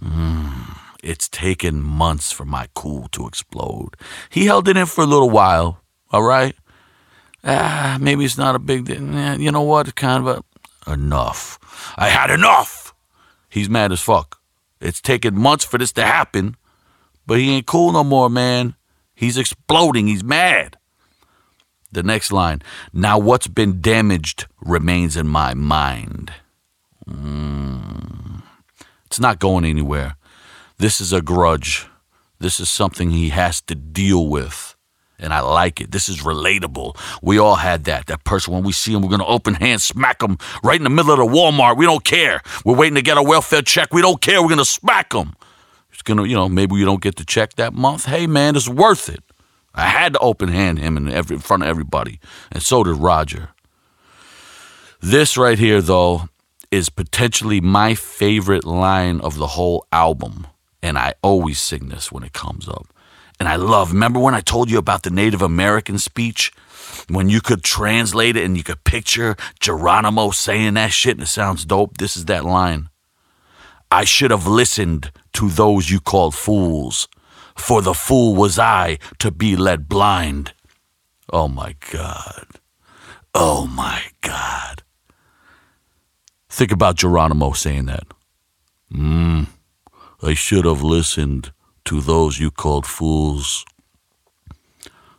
Mm, 0.00 0.76
it's 1.02 1.28
taken 1.28 1.82
months 1.82 2.30
for 2.30 2.44
my 2.44 2.68
cool 2.74 3.08
to 3.08 3.26
explode. 3.26 3.96
He 4.30 4.46
held 4.46 4.68
it 4.68 4.76
in 4.76 4.86
for 4.86 5.02
a 5.02 5.06
little 5.06 5.30
while, 5.30 5.80
all 6.12 6.22
right? 6.22 6.54
Ah, 7.42 7.98
maybe 8.00 8.24
it's 8.24 8.38
not 8.38 8.54
a 8.54 8.58
big 8.58 8.84
deal. 8.84 9.40
You 9.40 9.50
know 9.50 9.62
what? 9.62 9.94
Kind 9.94 10.26
of 10.26 10.44
a. 10.86 10.90
Enough. 10.90 11.58
I 11.96 12.08
had 12.08 12.30
enough. 12.30 12.94
He's 13.48 13.68
mad 13.68 13.92
as 13.92 14.00
fuck. 14.00 14.40
It's 14.80 15.00
taken 15.00 15.38
months 15.38 15.64
for 15.64 15.78
this 15.78 15.92
to 15.92 16.02
happen, 16.04 16.56
but 17.26 17.38
he 17.38 17.50
ain't 17.50 17.66
cool 17.66 17.92
no 17.92 18.04
more, 18.04 18.30
man. 18.30 18.76
He's 19.14 19.36
exploding. 19.36 20.06
He's 20.06 20.24
mad. 20.24 20.78
The 21.92 22.02
next 22.02 22.32
line. 22.32 22.62
Now, 22.92 23.18
what's 23.18 23.48
been 23.48 23.80
damaged 23.80 24.46
remains 24.60 25.16
in 25.16 25.26
my 25.26 25.54
mind. 25.54 26.32
Mm. 27.08 28.42
It's 29.06 29.18
not 29.18 29.40
going 29.40 29.64
anywhere. 29.64 30.14
This 30.78 31.00
is 31.00 31.12
a 31.12 31.20
grudge. 31.20 31.86
This 32.38 32.60
is 32.60 32.70
something 32.70 33.10
he 33.10 33.30
has 33.30 33.60
to 33.62 33.74
deal 33.74 34.28
with. 34.28 34.76
And 35.18 35.34
I 35.34 35.40
like 35.40 35.80
it. 35.80 35.90
This 35.90 36.08
is 36.08 36.22
relatable. 36.22 36.96
We 37.22 37.38
all 37.38 37.56
had 37.56 37.84
that. 37.84 38.06
That 38.06 38.24
person, 38.24 38.54
when 38.54 38.62
we 38.62 38.72
see 38.72 38.94
him, 38.94 39.02
we're 39.02 39.10
going 39.10 39.20
to 39.20 39.26
open 39.26 39.54
hand 39.54 39.82
smack 39.82 40.22
him 40.22 40.38
right 40.62 40.78
in 40.78 40.84
the 40.84 40.90
middle 40.90 41.12
of 41.12 41.18
the 41.18 41.26
Walmart. 41.26 41.76
We 41.76 41.84
don't 41.84 42.04
care. 42.04 42.40
We're 42.64 42.76
waiting 42.76 42.94
to 42.94 43.02
get 43.02 43.18
a 43.18 43.22
welfare 43.22 43.60
check. 43.62 43.92
We 43.92 44.00
don't 44.00 44.22
care. 44.22 44.40
We're 44.40 44.48
going 44.48 44.58
to 44.58 44.64
smack 44.64 45.12
him. 45.12 45.34
It's 45.92 46.02
going 46.02 46.16
to, 46.16 46.24
you 46.24 46.34
know, 46.34 46.48
maybe 46.48 46.72
we 46.72 46.84
don't 46.84 47.02
get 47.02 47.16
the 47.16 47.24
check 47.24 47.54
that 47.56 47.74
month. 47.74 48.06
Hey, 48.06 48.26
man, 48.26 48.56
it's 48.56 48.68
worth 48.68 49.10
it. 49.10 49.22
I 49.80 49.88
had 49.88 50.12
to 50.12 50.18
open 50.18 50.50
hand 50.50 50.78
him 50.78 50.96
in, 50.98 51.08
every, 51.08 51.36
in 51.36 51.40
front 51.40 51.62
of 51.62 51.68
everybody, 51.68 52.20
and 52.52 52.62
so 52.62 52.84
did 52.84 52.96
Roger. 52.96 53.48
This 55.00 55.38
right 55.38 55.58
here, 55.58 55.80
though, 55.80 56.28
is 56.70 56.90
potentially 56.90 57.62
my 57.62 57.94
favorite 57.94 58.64
line 58.64 59.20
of 59.20 59.36
the 59.36 59.46
whole 59.46 59.86
album, 59.90 60.46
and 60.82 60.98
I 60.98 61.14
always 61.22 61.58
sing 61.58 61.88
this 61.88 62.12
when 62.12 62.22
it 62.22 62.34
comes 62.34 62.68
up. 62.68 62.86
And 63.38 63.48
I 63.48 63.56
love, 63.56 63.92
remember 63.92 64.20
when 64.20 64.34
I 64.34 64.42
told 64.42 64.70
you 64.70 64.76
about 64.76 65.02
the 65.02 65.10
Native 65.10 65.40
American 65.40 65.98
speech? 65.98 66.52
When 67.08 67.30
you 67.30 67.40
could 67.40 67.64
translate 67.64 68.36
it 68.36 68.44
and 68.44 68.58
you 68.58 68.62
could 68.62 68.84
picture 68.84 69.34
Geronimo 69.60 70.30
saying 70.30 70.74
that 70.74 70.92
shit 70.92 71.16
and 71.16 71.22
it 71.22 71.28
sounds 71.28 71.64
dope? 71.64 71.96
This 71.96 72.18
is 72.18 72.26
that 72.26 72.44
line. 72.44 72.90
I 73.90 74.04
should 74.04 74.30
have 74.30 74.46
listened 74.46 75.10
to 75.32 75.48
those 75.48 75.90
you 75.90 76.00
called 76.00 76.34
fools 76.34 77.08
for 77.60 77.82
the 77.82 77.94
fool 77.94 78.34
was 78.34 78.58
I 78.58 78.98
to 79.18 79.30
be 79.30 79.56
led 79.56 79.88
blind. 79.88 80.52
Oh 81.32 81.48
my 81.48 81.76
God. 81.92 82.46
Oh 83.34 83.66
my 83.66 84.02
God. 84.20 84.82
Think 86.48 86.72
about 86.72 86.96
Geronimo 86.96 87.52
saying 87.52 87.86
that. 87.86 88.06
Hmm. 88.90 89.44
I 90.22 90.34
should 90.34 90.64
have 90.64 90.82
listened 90.82 91.52
to 91.84 92.00
those 92.00 92.40
you 92.40 92.50
called 92.50 92.86
fools, 92.86 93.64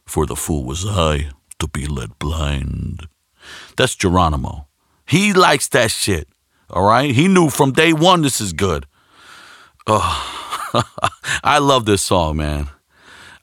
for 0.06 0.26
the 0.26 0.36
fool 0.36 0.64
was 0.66 0.86
I 0.86 1.30
to 1.60 1.68
be 1.68 1.86
led 1.88 2.20
blind. 2.20 3.08
That's 3.78 3.96
Geronimo. 3.96 4.68
He 5.08 5.34
likes 5.34 5.68
that 5.70 5.92
shit. 5.92 6.28
All 6.70 6.84
right? 6.84 7.12
He 7.12 7.28
knew 7.28 7.50
from 7.50 7.72
day 7.72 7.94
one 7.94 8.22
this 8.22 8.42
is 8.42 8.54
good. 8.54 8.86
Oh, 9.88 10.51
I 11.44 11.60
love 11.60 11.86
this 11.86 12.02
song, 12.02 12.38
man. 12.38 12.68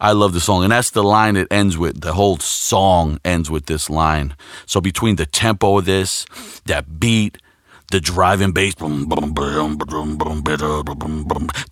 I 0.01 0.13
love 0.13 0.33
the 0.33 0.41
song. 0.41 0.63
And 0.63 0.73
that's 0.73 0.91
the 0.91 1.03
line 1.03 1.37
it 1.37 1.49
ends 1.51 1.77
with. 1.77 2.01
The 2.01 2.15
whole 2.15 2.39
song 2.39 3.19
ends 3.25 3.51
with 3.51 3.67
this 3.67 3.91
line. 3.91 4.37
So 4.67 4.81
between 4.81 5.17
the 5.17 5.27
tempo 5.27 5.79
of 5.79 5.85
this, 5.87 6.25
that 6.67 7.01
beat, 7.01 7.39
the 7.91 8.01
driving 8.01 8.53
bass, 8.53 8.75
the 8.75 8.85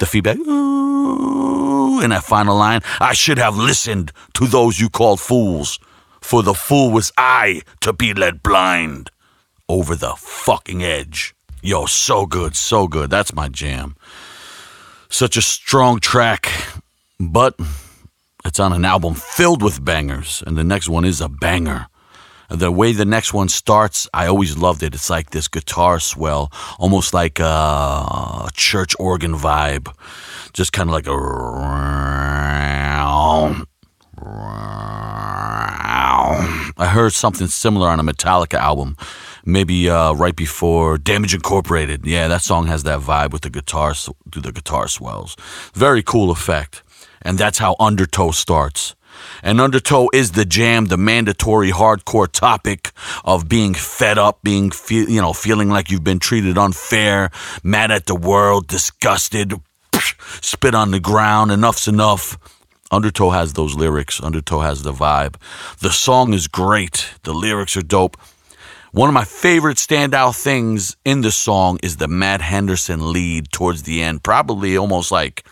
feedback, 0.06 0.38
and 0.38 2.12
that 2.12 2.24
final 2.24 2.56
line, 2.56 2.80
I 3.00 3.12
should 3.12 3.38
have 3.38 3.56
listened 3.56 4.12
to 4.34 4.46
those 4.46 4.80
you 4.80 4.88
called 4.88 5.20
fools, 5.20 5.78
for 6.20 6.42
the 6.42 6.54
fool 6.54 6.90
was 6.90 7.12
I 7.16 7.62
to 7.82 7.92
be 7.92 8.12
led 8.14 8.42
blind 8.42 9.10
over 9.68 9.94
the 9.94 10.14
fucking 10.16 10.82
edge. 10.82 11.34
Yo, 11.62 11.86
so 11.86 12.26
good, 12.26 12.56
so 12.56 12.86
good. 12.86 13.10
That's 13.10 13.34
my 13.34 13.48
jam. 13.48 13.96
Such 15.08 15.36
a 15.36 15.42
strong 15.42 16.00
track, 16.00 16.50
but 17.18 17.54
it's 18.44 18.60
on 18.60 18.72
an 18.72 18.84
album 18.84 19.14
filled 19.14 19.62
with 19.62 19.84
bangers, 19.84 20.42
and 20.46 20.56
the 20.56 20.64
next 20.64 20.88
one 20.88 21.04
is 21.04 21.20
a 21.20 21.28
banger. 21.28 21.86
The 22.48 22.70
way 22.70 22.92
the 22.92 23.04
next 23.04 23.32
one 23.34 23.48
starts, 23.48 24.08
I 24.14 24.26
always 24.26 24.56
loved 24.56 24.82
it. 24.82 24.94
It's 24.94 25.10
like 25.10 25.30
this 25.30 25.48
guitar 25.48 25.98
swell, 26.00 26.52
almost 26.78 27.12
like 27.12 27.40
a 27.40 28.48
church 28.54 28.94
organ 28.98 29.34
vibe, 29.34 29.92
just 30.52 30.72
kind 30.72 30.88
of 30.88 30.94
like 30.94 31.06
a. 31.08 31.16
I 36.78 36.88
heard 36.92 37.12
something 37.12 37.46
similar 37.46 37.88
on 37.88 38.00
a 38.00 38.02
Metallica 38.02 38.58
album, 38.58 38.96
maybe 39.44 39.88
uh, 39.88 40.12
right 40.12 40.36
before 40.36 40.98
Damage 40.98 41.34
Incorporated. 41.34 42.04
Yeah, 42.04 42.28
that 42.28 42.42
song 42.42 42.66
has 42.66 42.82
that 42.82 43.00
vibe 43.00 43.32
with 43.32 43.42
the 43.42 43.50
guitar, 43.50 43.94
do 44.28 44.40
the 44.40 44.52
guitar 44.52 44.88
swells. 44.88 45.36
Very 45.74 46.02
cool 46.02 46.30
effect, 46.30 46.82
and 47.22 47.38
that's 47.38 47.58
how 47.58 47.76
Undertow 47.80 48.30
starts. 48.30 48.94
And 49.42 49.60
Undertow 49.60 50.08
is 50.12 50.32
the 50.32 50.44
jam, 50.44 50.86
the 50.86 50.96
mandatory 50.96 51.70
hardcore 51.70 52.30
topic 52.30 52.92
of 53.24 53.48
being 53.48 53.74
fed 53.74 54.18
up, 54.18 54.40
being 54.42 54.72
you 54.90 55.20
know, 55.20 55.32
feeling 55.32 55.70
like 55.70 55.90
you've 55.90 56.04
been 56.04 56.18
treated 56.18 56.58
unfair, 56.58 57.30
mad 57.62 57.90
at 57.90 58.06
the 58.06 58.14
world, 58.14 58.66
disgusted, 58.66 59.54
spit 60.42 60.74
on 60.74 60.90
the 60.90 61.00
ground, 61.00 61.50
enough's 61.50 61.88
enough. 61.88 62.38
Undertow 62.90 63.30
has 63.30 63.52
those 63.54 63.74
lyrics. 63.74 64.22
Undertow 64.22 64.60
has 64.60 64.82
the 64.82 64.92
vibe. 64.92 65.36
The 65.80 65.90
song 65.90 66.32
is 66.32 66.46
great. 66.46 67.08
The 67.24 67.32
lyrics 67.32 67.76
are 67.76 67.82
dope. 67.82 68.16
One 68.92 69.08
of 69.08 69.14
my 69.14 69.24
favorite 69.24 69.76
standout 69.76 70.40
things 70.40 70.96
in 71.04 71.20
the 71.20 71.32
song 71.32 71.78
is 71.82 71.96
the 71.96 72.08
Matt 72.08 72.40
Henderson 72.40 73.12
lead 73.12 73.52
towards 73.52 73.82
the 73.82 74.02
end, 74.02 74.22
probably 74.22 74.76
almost 74.76 75.12
like 75.12 75.44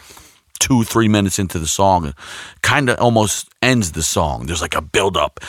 two, 0.60 0.82
three 0.82 1.08
minutes 1.08 1.38
into 1.38 1.58
the 1.58 1.66
song, 1.66 2.14
kind 2.62 2.88
of 2.88 2.98
almost 2.98 3.50
ends 3.60 3.92
the 3.92 4.02
song. 4.02 4.46
There's 4.46 4.62
like 4.62 4.74
a 4.74 4.80
build 4.80 5.16
up, 5.16 5.40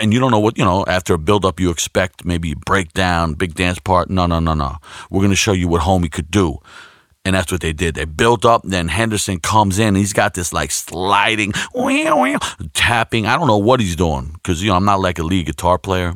and 0.00 0.12
you 0.12 0.20
don't 0.20 0.30
know 0.30 0.38
what, 0.38 0.56
you 0.56 0.64
know, 0.64 0.84
after 0.86 1.14
a 1.14 1.18
build 1.18 1.44
up, 1.44 1.58
you 1.58 1.70
expect 1.70 2.24
maybe 2.24 2.54
breakdown, 2.54 3.34
big 3.34 3.54
dance 3.54 3.80
part. 3.80 4.08
No, 4.08 4.26
no, 4.26 4.38
no, 4.38 4.54
no. 4.54 4.76
We're 5.10 5.20
going 5.20 5.30
to 5.30 5.36
show 5.36 5.52
you 5.52 5.66
what 5.66 5.82
Homie 5.82 6.12
could 6.12 6.30
do. 6.30 6.58
And 7.24 7.36
that's 7.36 7.52
what 7.52 7.60
they 7.60 7.72
did. 7.72 7.94
They 7.94 8.04
built 8.04 8.44
up, 8.44 8.62
then 8.64 8.88
Henderson 8.88 9.38
comes 9.38 9.78
in. 9.78 9.94
He's 9.94 10.12
got 10.12 10.34
this 10.34 10.52
like 10.52 10.72
sliding, 10.72 11.52
tapping. 12.74 13.26
I 13.26 13.36
don't 13.36 13.46
know 13.46 13.58
what 13.58 13.78
he's 13.78 13.94
doing 13.94 14.32
because, 14.34 14.62
you 14.62 14.70
know, 14.70 14.76
I'm 14.76 14.84
not 14.84 15.00
like 15.00 15.20
a 15.20 15.22
lead 15.22 15.46
guitar 15.46 15.78
player, 15.78 16.14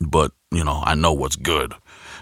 but, 0.00 0.32
you 0.50 0.64
know, 0.64 0.82
I 0.84 0.96
know 0.96 1.12
what's 1.12 1.36
good. 1.36 1.74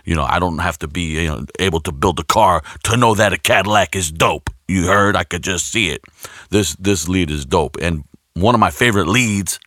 You 0.05 0.15
know, 0.15 0.25
I 0.25 0.39
don't 0.39 0.59
have 0.59 0.79
to 0.81 0.89
be 0.89 1.23
you 1.23 1.29
know, 1.29 1.45
able 1.59 1.81
to 1.81 1.93
build 1.93 2.21
a 2.21 2.25
car 2.25 2.63
to 2.85 2.97
know 2.97 3.15
that 3.15 3.33
a 3.33 3.39
Cadillac 3.39 3.97
is 3.97 4.11
dope. 4.11 4.51
You 4.69 4.87
heard? 4.87 5.17
I 5.17 5.25
could 5.25 5.43
just 5.43 5.71
see 5.73 5.89
it. 5.91 6.03
This 6.51 6.75
this 6.77 7.09
lead 7.09 7.31
is 7.31 7.45
dope 7.45 7.77
and 7.81 8.05
one 8.35 8.55
of 8.55 8.61
my 8.61 8.71
favorite 8.71 9.07
leads 9.07 9.59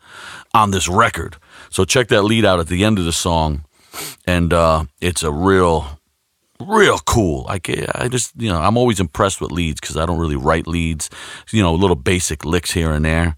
on 0.53 0.71
this 0.71 0.87
record. 0.87 1.37
So 1.69 1.85
check 1.85 2.07
that 2.09 2.23
lead 2.23 2.45
out 2.45 2.59
at 2.59 2.67
the 2.67 2.83
end 2.83 2.99
of 2.99 3.05
the 3.05 3.11
song, 3.11 3.65
and 4.25 4.53
uh, 4.53 4.85
it's 5.01 5.23
a 5.23 5.31
real, 5.31 5.99
real 6.67 6.99
cool. 6.99 7.45
I 7.47 7.59
eh, 7.67 7.85
I 7.93 8.07
just 8.07 8.33
you 8.37 8.49
know 8.49 8.59
I'm 8.59 8.77
always 8.77 8.99
impressed 8.99 9.41
with 9.41 9.51
leads 9.51 9.79
because 9.79 9.97
I 9.97 10.05
don't 10.05 10.19
really 10.19 10.35
write 10.35 10.67
leads. 10.67 11.09
You 11.51 11.61
know, 11.61 11.73
little 11.73 11.95
basic 11.95 12.45
licks 12.45 12.71
here 12.71 12.91
and 12.91 13.05
there. 13.05 13.35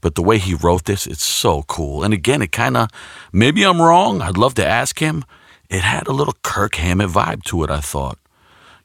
But 0.00 0.14
the 0.14 0.22
way 0.22 0.38
he 0.38 0.54
wrote 0.54 0.84
this, 0.84 1.06
it's 1.06 1.24
so 1.24 1.62
cool. 1.64 2.02
And 2.02 2.14
again, 2.14 2.42
it 2.42 2.52
kind 2.52 2.76
of 2.76 2.88
maybe 3.32 3.64
I'm 3.64 3.80
wrong. 3.80 4.22
I'd 4.22 4.38
love 4.38 4.54
to 4.54 4.66
ask 4.66 4.98
him. 4.98 5.24
It 5.68 5.80
had 5.80 6.06
a 6.06 6.12
little 6.12 6.36
Kirk 6.42 6.74
Hammett 6.74 7.08
vibe 7.08 7.42
to 7.44 7.64
it. 7.64 7.70
I 7.70 7.80
thought, 7.80 8.18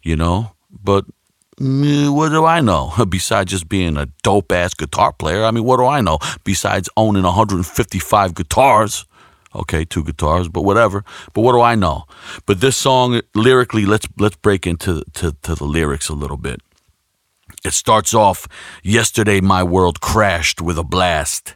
you 0.01 0.15
know, 0.15 0.53
but 0.71 1.05
mm, 1.59 2.15
what 2.15 2.29
do 2.29 2.45
I 2.45 2.61
know? 2.61 2.93
Besides 3.09 3.51
just 3.51 3.67
being 3.67 3.97
a 3.97 4.07
dope 4.23 4.51
ass 4.51 4.73
guitar 4.73 5.13
player, 5.13 5.43
I 5.43 5.51
mean, 5.51 5.65
what 5.65 5.77
do 5.77 5.85
I 5.85 6.01
know? 6.01 6.19
Besides 6.43 6.89
owning 6.95 7.23
155 7.23 8.35
guitars, 8.35 9.05
okay, 9.57 9.85
two 9.85 10.03
guitars, 10.03 10.47
but 10.47 10.63
whatever. 10.63 11.03
But 11.33 11.41
what 11.41 11.53
do 11.53 11.61
I 11.61 11.75
know? 11.75 12.05
But 12.45 12.61
this 12.61 12.77
song 12.77 13.21
lyrically, 13.35 13.85
let's 13.85 14.07
let's 14.17 14.37
break 14.37 14.65
into 14.65 15.03
to, 15.13 15.35
to 15.43 15.55
the 15.55 15.65
lyrics 15.65 16.09
a 16.09 16.13
little 16.13 16.37
bit. 16.37 16.61
It 17.65 17.73
starts 17.73 18.13
off, 18.13 18.47
yesterday 18.83 19.41
my 19.41 19.63
world 19.63 19.99
crashed 19.99 20.61
with 20.61 20.77
a 20.77 20.83
blast. 20.83 21.55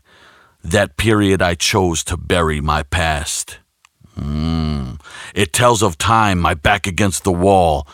That 0.64 0.98
period 0.98 1.42
I 1.42 1.56
chose 1.56 2.04
to 2.06 2.18
bury 2.18 2.62
my 2.62 2.84
past. 2.84 3.60
Mm. 4.18 5.00
It 5.34 5.54
tells 5.54 5.82
of 5.82 5.98
time, 5.98 6.40
my 6.40 6.54
back 6.54 6.86
against 6.86 7.24
the 7.24 7.32
wall 7.32 7.88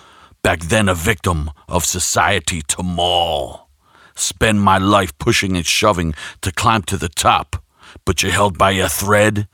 Back 0.48 0.62
then, 0.62 0.88
a 0.88 0.96
victim 0.96 1.52
of 1.67 1.84
society 1.84 2.62
to 2.70 2.82
maul. 2.82 3.67
Spend 4.15 4.62
my 4.62 4.78
life 4.78 5.12
pushing 5.17 5.58
and 5.58 5.65
shoving 5.65 6.13
to 6.39 6.54
climb 6.54 6.84
to 6.84 6.96
the 6.96 7.10
top, 7.10 7.62
but 8.06 8.24
you're 8.24 8.32
held 8.32 8.58
by 8.58 8.72
a 8.72 8.88
thread. 8.88 9.50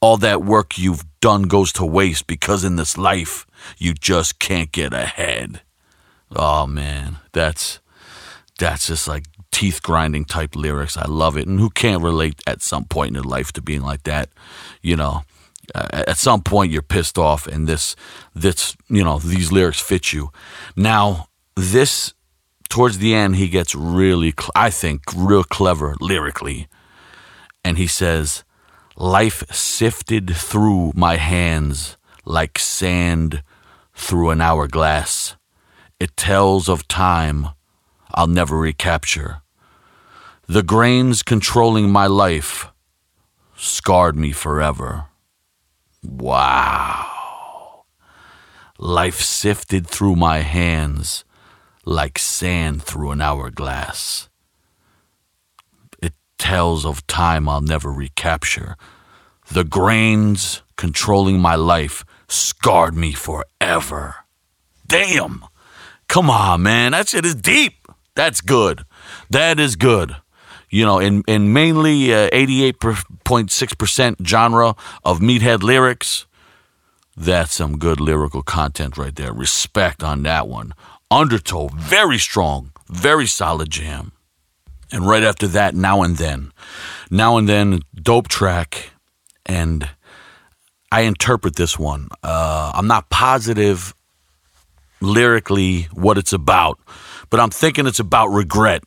All 0.00 0.16
that 0.18 0.42
work 0.42 0.78
you've 0.78 1.04
done 1.20 1.44
goes 1.44 1.72
to 1.74 1.84
waste 1.84 2.26
because 2.26 2.64
in 2.64 2.76
this 2.76 2.98
life, 2.98 3.46
you 3.78 3.94
just 3.94 4.38
can't 4.38 4.70
get 4.70 4.92
ahead. 4.92 5.62
Oh 6.34 6.66
man, 6.66 7.16
that's 7.32 7.80
that's 8.58 8.88
just 8.88 9.08
like 9.08 9.24
teeth 9.50 9.82
grinding 9.82 10.24
type 10.24 10.54
lyrics. 10.54 10.96
I 10.96 11.06
love 11.06 11.36
it. 11.36 11.46
And 11.46 11.58
who 11.58 11.70
can't 11.70 12.02
relate 12.02 12.42
at 12.46 12.62
some 12.62 12.84
point 12.84 13.08
in 13.08 13.14
their 13.14 13.22
life 13.22 13.52
to 13.52 13.62
being 13.62 13.82
like 13.82 14.02
that? 14.02 14.28
You 14.82 14.96
know, 14.96 15.22
at 15.74 16.16
some 16.16 16.42
point 16.42 16.72
you're 16.72 16.82
pissed 16.82 17.18
off 17.18 17.46
and 17.46 17.66
this 17.66 17.96
this 18.34 18.76
you 18.88 19.02
know 19.02 19.18
these 19.18 19.50
lyrics 19.50 19.80
fit 19.80 20.12
you 20.12 20.30
now 20.76 21.28
this 21.56 22.14
towards 22.68 22.98
the 22.98 23.14
end 23.14 23.36
he 23.36 23.48
gets 23.48 23.74
really 23.74 24.32
i 24.54 24.70
think 24.70 25.02
real 25.16 25.44
clever 25.44 25.94
lyrically 26.00 26.68
and 27.64 27.78
he 27.78 27.86
says 27.86 28.44
life 28.96 29.44
sifted 29.52 30.34
through 30.34 30.92
my 30.94 31.16
hands 31.16 31.96
like 32.24 32.58
sand 32.58 33.42
through 33.94 34.30
an 34.30 34.40
hourglass 34.40 35.36
it 36.00 36.16
tells 36.16 36.68
of 36.68 36.88
time 36.88 37.48
i'll 38.12 38.26
never 38.26 38.58
recapture 38.58 39.42
the 40.48 40.62
grains 40.62 41.22
controlling 41.22 41.90
my 41.90 42.06
life 42.06 42.68
scarred 43.56 44.16
me 44.16 44.32
forever 44.32 45.06
Wow. 46.08 47.84
Life 48.78 49.20
sifted 49.20 49.86
through 49.86 50.16
my 50.16 50.38
hands 50.38 51.24
like 51.84 52.18
sand 52.18 52.82
through 52.82 53.10
an 53.10 53.20
hourglass. 53.20 54.28
It 56.46 56.50
tells 56.50 56.86
of 56.86 57.04
time 57.08 57.48
I'll 57.48 57.60
never 57.60 57.90
recapture. 57.90 58.76
The 59.50 59.64
grains 59.64 60.62
controlling 60.76 61.40
my 61.40 61.56
life 61.56 62.04
scarred 62.28 62.94
me 62.94 63.12
forever. 63.12 64.16
Damn. 64.86 65.44
Come 66.06 66.30
on, 66.30 66.62
man. 66.62 66.92
That 66.92 67.08
shit 67.08 67.26
is 67.26 67.34
deep. 67.34 67.88
That's 68.14 68.40
good. 68.40 68.84
That 69.28 69.58
is 69.58 69.74
good 69.74 70.16
you 70.68 70.84
know, 70.84 70.98
in, 70.98 71.22
in 71.26 71.52
mainly 71.52 72.12
uh, 72.12 72.28
88.6% 72.30 74.26
genre 74.26 74.74
of 75.04 75.20
meathead 75.20 75.62
lyrics, 75.62 76.26
that's 77.16 77.54
some 77.54 77.78
good 77.78 78.00
lyrical 78.00 78.42
content 78.42 78.98
right 78.98 79.14
there. 79.14 79.32
Respect 79.32 80.02
on 80.02 80.22
that 80.24 80.48
one. 80.48 80.74
Undertow, 81.10 81.68
very 81.68 82.18
strong, 82.18 82.72
very 82.88 83.26
solid 83.26 83.70
jam. 83.70 84.12
And 84.92 85.06
right 85.06 85.22
after 85.22 85.46
that, 85.48 85.74
Now 85.74 86.02
and 86.02 86.16
Then. 86.16 86.52
Now 87.10 87.36
and 87.36 87.48
Then, 87.48 87.80
dope 87.94 88.28
track. 88.28 88.90
And 89.44 89.88
I 90.92 91.02
interpret 91.02 91.56
this 91.56 91.78
one. 91.78 92.08
Uh, 92.22 92.72
I'm 92.74 92.86
not 92.86 93.10
positive 93.10 93.94
lyrically 95.00 95.82
what 95.92 96.18
it's 96.18 96.32
about, 96.32 96.78
but 97.30 97.40
I'm 97.40 97.50
thinking 97.50 97.86
it's 97.86 98.00
about 98.00 98.28
regret. 98.28 98.82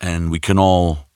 And 0.00 0.30
we 0.30 0.38
can 0.38 0.58
all 0.58 1.06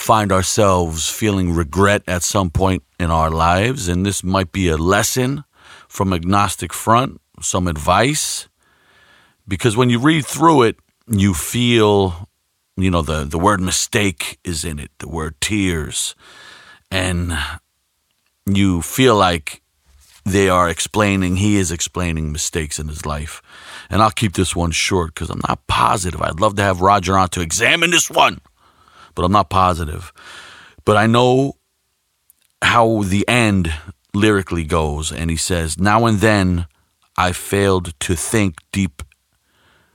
find 0.00 0.32
ourselves 0.32 1.08
feeling 1.08 1.52
regret 1.52 2.02
at 2.06 2.22
some 2.22 2.50
point 2.50 2.82
in 2.98 3.10
our 3.10 3.30
lives, 3.30 3.86
and 3.86 4.04
this 4.04 4.24
might 4.24 4.50
be 4.50 4.68
a 4.68 4.76
lesson 4.76 5.44
from 5.88 6.12
Agnostic 6.12 6.72
Front, 6.72 7.20
some 7.42 7.68
advice, 7.68 8.48
because 9.46 9.76
when 9.76 9.90
you 9.90 9.98
read 9.98 10.24
through 10.24 10.62
it, 10.62 10.76
you 11.06 11.34
feel, 11.34 12.28
you 12.82 12.90
know, 12.90 13.02
the, 13.02 13.24
the 13.24 13.38
word 13.38 13.60
mistake 13.60 14.38
is 14.44 14.64
in 14.64 14.78
it, 14.78 14.90
the 14.98 15.08
word 15.08 15.40
tears, 15.40 16.14
and 16.90 17.36
you 18.46 18.82
feel 18.82 19.16
like 19.16 19.62
they 20.24 20.48
are 20.48 20.68
explaining, 20.68 21.36
he 21.36 21.56
is 21.56 21.70
explaining 21.70 22.32
mistakes 22.32 22.78
in 22.78 22.88
his 22.88 23.06
life. 23.06 23.42
And 23.88 24.02
I'll 24.02 24.10
keep 24.10 24.34
this 24.34 24.54
one 24.54 24.70
short 24.70 25.14
because 25.14 25.30
I'm 25.30 25.40
not 25.48 25.66
positive. 25.66 26.20
I'd 26.20 26.40
love 26.40 26.56
to 26.56 26.62
have 26.62 26.80
Roger 26.80 27.16
on 27.16 27.28
to 27.30 27.40
examine 27.40 27.90
this 27.90 28.10
one, 28.10 28.40
but 29.14 29.24
I'm 29.24 29.32
not 29.32 29.50
positive. 29.50 30.12
But 30.84 30.96
I 30.96 31.06
know 31.06 31.54
how 32.62 33.02
the 33.02 33.26
end 33.28 33.72
lyrically 34.14 34.64
goes. 34.64 35.10
And 35.10 35.30
he 35.30 35.36
says, 35.36 35.78
Now 35.78 36.06
and 36.06 36.18
then 36.18 36.66
I 37.16 37.32
failed 37.32 37.98
to 38.00 38.14
think 38.14 38.56
deep 38.72 39.02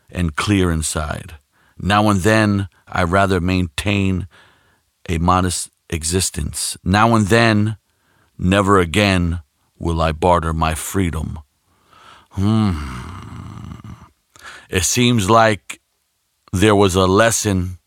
and 0.10 0.36
clear 0.36 0.71
inside. 0.71 1.36
Now 1.78 2.10
and 2.10 2.21
then 2.21 2.67
I 2.95 3.03
rather 3.03 3.41
maintain 3.41 4.29
a 5.10 5.17
modest 5.17 5.69
existence. 5.89 6.77
Now 6.81 7.13
and 7.13 7.27
then, 7.27 7.75
never 8.38 8.79
again 8.79 9.41
will 9.77 10.01
I 10.01 10.13
barter 10.13 10.53
my 10.53 10.75
freedom. 10.75 11.39
Hmm. 12.31 12.71
It 14.69 14.86
seems 14.86 15.29
like 15.29 15.81
there 16.53 16.75
was 16.75 16.95
a 16.95 17.05
lesson 17.05 17.79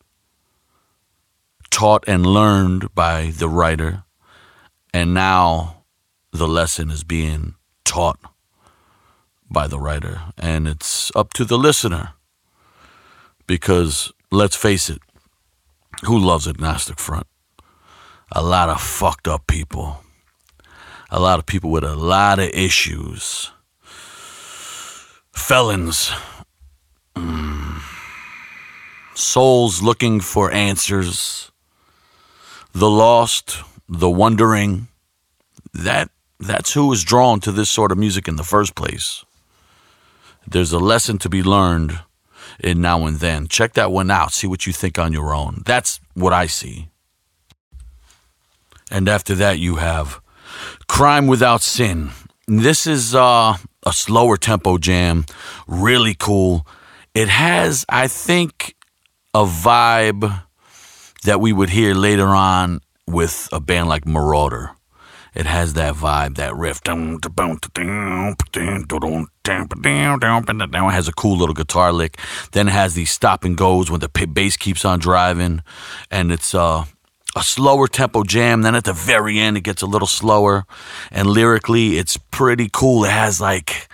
taught 1.71 2.03
and 2.07 2.23
learned 2.23 2.93
by 2.93 3.31
the 3.35 3.49
writer, 3.49 4.03
and 4.93 5.15
now 5.15 5.85
the 6.31 6.47
lesson 6.47 6.91
is 6.91 7.03
being 7.03 7.55
taught 7.83 8.19
by 9.49 9.65
the 9.65 9.79
writer, 9.79 10.21
and 10.37 10.67
it's 10.67 11.11
up 11.15 11.33
to 11.33 11.45
the 11.45 11.57
listener. 11.57 12.13
Because 13.47 14.13
let's 14.31 14.55
face 14.55 14.89
it, 14.89 14.99
who 16.05 16.17
loves 16.17 16.47
Agnostic 16.47 16.99
Front? 16.99 17.27
A 18.31 18.41
lot 18.41 18.69
of 18.69 18.81
fucked 18.81 19.27
up 19.27 19.47
people. 19.47 20.03
A 21.09 21.19
lot 21.19 21.39
of 21.39 21.45
people 21.45 21.71
with 21.71 21.83
a 21.83 21.95
lot 21.95 22.39
of 22.39 22.49
issues. 22.49 23.51
Felons. 25.33 26.11
Mm. 27.15 27.81
Souls 29.15 29.81
looking 29.81 30.19
for 30.19 30.51
answers. 30.51 31.51
The 32.73 32.89
lost, 32.89 33.63
the 33.87 34.09
wondering. 34.09 34.87
That 35.73 36.09
that's 36.39 36.73
who 36.73 36.91
is 36.93 37.03
drawn 37.03 37.39
to 37.41 37.51
this 37.51 37.69
sort 37.69 37.91
of 37.91 37.97
music 37.97 38.27
in 38.27 38.35
the 38.35 38.43
first 38.43 38.75
place. 38.75 39.25
There's 40.47 40.71
a 40.71 40.79
lesson 40.79 41.17
to 41.19 41.29
be 41.29 41.43
learned 41.43 41.99
in 42.61 42.81
now 42.81 43.05
and 43.05 43.19
then. 43.19 43.47
Check 43.47 43.73
that 43.73 43.91
one 43.91 44.11
out. 44.11 44.33
See 44.33 44.47
what 44.47 44.65
you 44.65 44.73
think 44.73 44.97
on 44.99 45.13
your 45.13 45.33
own. 45.33 45.63
That's 45.65 45.99
what 46.13 46.33
I 46.33 46.47
see. 46.47 46.89
And 48.91 49.07
after 49.07 49.35
that, 49.35 49.59
you 49.59 49.75
have 49.75 50.19
Crime 50.87 51.27
Without 51.27 51.61
Sin. 51.61 52.09
This 52.47 52.87
is 52.87 53.13
uh, 53.13 53.57
a 53.85 53.93
slower 53.93 54.37
tempo 54.37 54.77
jam, 54.77 55.25
really 55.67 56.15
cool. 56.15 56.65
It 57.13 57.29
has, 57.29 57.85
I 57.87 58.07
think, 58.07 58.75
a 59.33 59.45
vibe 59.45 60.43
that 61.23 61.39
we 61.39 61.53
would 61.53 61.69
hear 61.69 61.93
later 61.93 62.27
on 62.27 62.81
with 63.07 63.49
a 63.51 63.59
band 63.59 63.89
like 63.89 64.05
Merauder. 64.05 64.75
It 65.35 65.45
has 65.45 65.73
that 65.73 65.93
vibe, 65.93 66.35
that 66.35 66.55
riff. 66.55 66.81
It 70.89 70.93
has 70.93 71.07
a 71.07 71.13
cool 71.13 71.37
little 71.37 71.55
guitar 71.55 71.93
lick. 71.93 72.17
Then 72.51 72.67
it 72.67 72.71
has 72.71 72.95
these 72.95 73.11
stop 73.11 73.43
and 73.43 73.57
goes 73.57 73.91
when 73.91 73.99
the 73.99 74.09
bass 74.09 74.57
keeps 74.57 74.85
on 74.85 74.99
driving, 74.99 75.61
and 76.09 76.31
it's 76.31 76.53
uh, 76.55 76.85
a 77.35 77.43
slower 77.43 77.87
tempo 77.87 78.23
jam. 78.23 78.63
Then 78.63 78.75
at 78.75 78.85
the 78.85 78.93
very 78.93 79.39
end, 79.39 79.57
it 79.57 79.61
gets 79.61 79.81
a 79.81 79.87
little 79.87 80.07
slower, 80.07 80.65
and 81.11 81.27
lyrically, 81.27 81.97
it's 81.97 82.17
pretty 82.17 82.69
cool. 82.71 83.05
It 83.05 83.11
has 83.11 83.39
like 83.39 83.87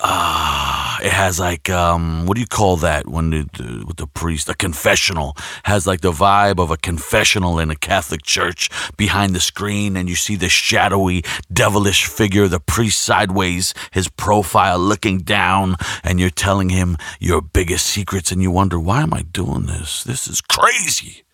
uh, 0.00 0.96
it 1.02 1.12
has 1.12 1.40
like 1.40 1.68
um, 1.70 2.26
what 2.26 2.34
do 2.34 2.40
you 2.40 2.46
call 2.46 2.76
that 2.76 3.08
when 3.08 3.30
the, 3.30 3.48
the, 3.56 3.84
with 3.86 3.96
the 3.96 4.06
priest? 4.06 4.48
A 4.48 4.54
confessional 4.54 5.36
has 5.64 5.86
like 5.86 6.00
the 6.00 6.12
vibe 6.12 6.58
of 6.60 6.70
a 6.70 6.76
confessional 6.76 7.58
in 7.58 7.70
a 7.70 7.76
Catholic 7.76 8.22
church 8.22 8.70
behind 8.96 9.34
the 9.34 9.40
screen, 9.40 9.96
and 9.96 10.08
you 10.08 10.14
see 10.14 10.36
the 10.36 10.48
shadowy, 10.48 11.24
devilish 11.52 12.06
figure, 12.06 12.46
the 12.46 12.60
priest 12.60 13.00
sideways, 13.00 13.74
his 13.90 14.08
profile 14.08 14.78
looking 14.78 15.18
down, 15.18 15.76
and 16.04 16.20
you're 16.20 16.30
telling 16.30 16.68
him 16.68 16.96
your 17.18 17.42
biggest 17.42 17.86
secrets, 17.86 18.30
and 18.30 18.40
you 18.40 18.50
wonder 18.50 18.78
why 18.78 19.02
am 19.02 19.12
I 19.12 19.22
doing 19.22 19.66
this? 19.66 20.04
This 20.04 20.28
is 20.28 20.40
crazy. 20.40 21.24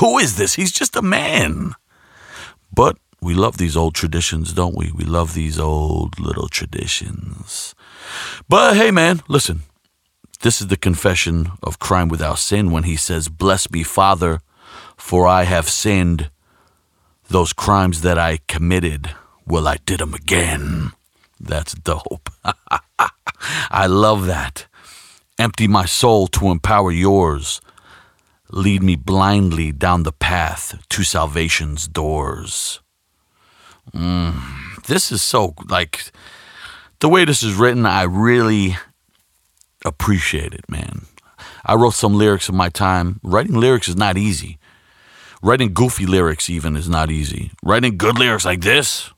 Who 0.00 0.18
is 0.18 0.36
this? 0.36 0.54
He's 0.54 0.72
just 0.72 0.96
a 0.96 1.02
man. 1.02 1.74
But 2.72 2.98
we 3.20 3.34
love 3.34 3.58
these 3.58 3.76
old 3.76 3.94
traditions, 3.94 4.52
don't 4.52 4.76
we? 4.76 4.92
We 4.92 5.04
love 5.04 5.34
these 5.34 5.58
old 5.58 6.20
little 6.20 6.48
traditions. 6.48 7.74
But 8.48 8.76
hey, 8.76 8.90
man, 8.90 9.22
listen. 9.28 9.62
This 10.40 10.60
is 10.60 10.68
the 10.68 10.76
confession 10.76 11.50
of 11.62 11.80
crime 11.80 12.08
without 12.08 12.38
sin 12.38 12.70
when 12.70 12.84
he 12.84 12.96
says, 12.96 13.28
Bless 13.28 13.70
me, 13.70 13.82
Father, 13.82 14.40
for 14.96 15.26
I 15.26 15.42
have 15.44 15.68
sinned. 15.68 16.30
Those 17.28 17.52
crimes 17.52 18.00
that 18.02 18.18
I 18.18 18.38
committed, 18.46 19.10
well, 19.44 19.68
I 19.68 19.78
did 19.84 20.00
them 20.00 20.14
again. 20.14 20.92
That's 21.40 21.74
dope. 21.74 22.30
I 23.70 23.86
love 23.86 24.26
that. 24.26 24.66
Empty 25.38 25.68
my 25.68 25.84
soul 25.84 26.26
to 26.28 26.48
empower 26.48 26.90
yours. 26.90 27.60
Lead 28.50 28.82
me 28.82 28.96
blindly 28.96 29.72
down 29.72 30.04
the 30.04 30.12
path 30.12 30.82
to 30.88 31.04
salvation's 31.04 31.86
doors. 31.86 32.80
Mm, 33.92 34.84
this 34.86 35.12
is 35.12 35.20
so, 35.20 35.54
like, 35.68 36.10
the 37.00 37.08
way 37.08 37.24
this 37.24 37.42
is 37.42 37.54
written, 37.54 37.86
I 37.86 38.02
really 38.02 38.76
appreciate 39.84 40.54
it, 40.54 40.68
man. 40.68 41.06
I 41.64 41.74
wrote 41.74 41.94
some 41.94 42.14
lyrics 42.14 42.48
in 42.48 42.56
my 42.56 42.68
time. 42.68 43.20
Writing 43.22 43.54
lyrics 43.54 43.88
is 43.88 43.96
not 43.96 44.16
easy. 44.16 44.58
Writing 45.42 45.72
goofy 45.72 46.06
lyrics, 46.06 46.50
even, 46.50 46.76
is 46.76 46.88
not 46.88 47.10
easy. 47.10 47.52
Writing 47.62 47.96
good 47.96 48.18
lyrics 48.18 48.44
like 48.44 48.62
this, 48.62 49.12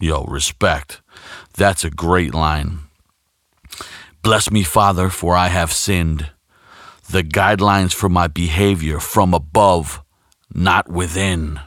yo, 0.00 0.24
respect. 0.24 1.02
That's 1.54 1.84
a 1.84 1.90
great 1.90 2.32
line. 2.32 2.78
Bless 4.22 4.50
me, 4.50 4.62
Father, 4.62 5.10
for 5.10 5.36
I 5.36 5.48
have 5.48 5.72
sinned. 5.72 6.30
The 7.10 7.22
guidelines 7.22 7.92
for 7.92 8.08
my 8.08 8.28
behavior 8.28 8.98
from 8.98 9.34
above, 9.34 10.02
not 10.54 10.88
within. 10.88 11.60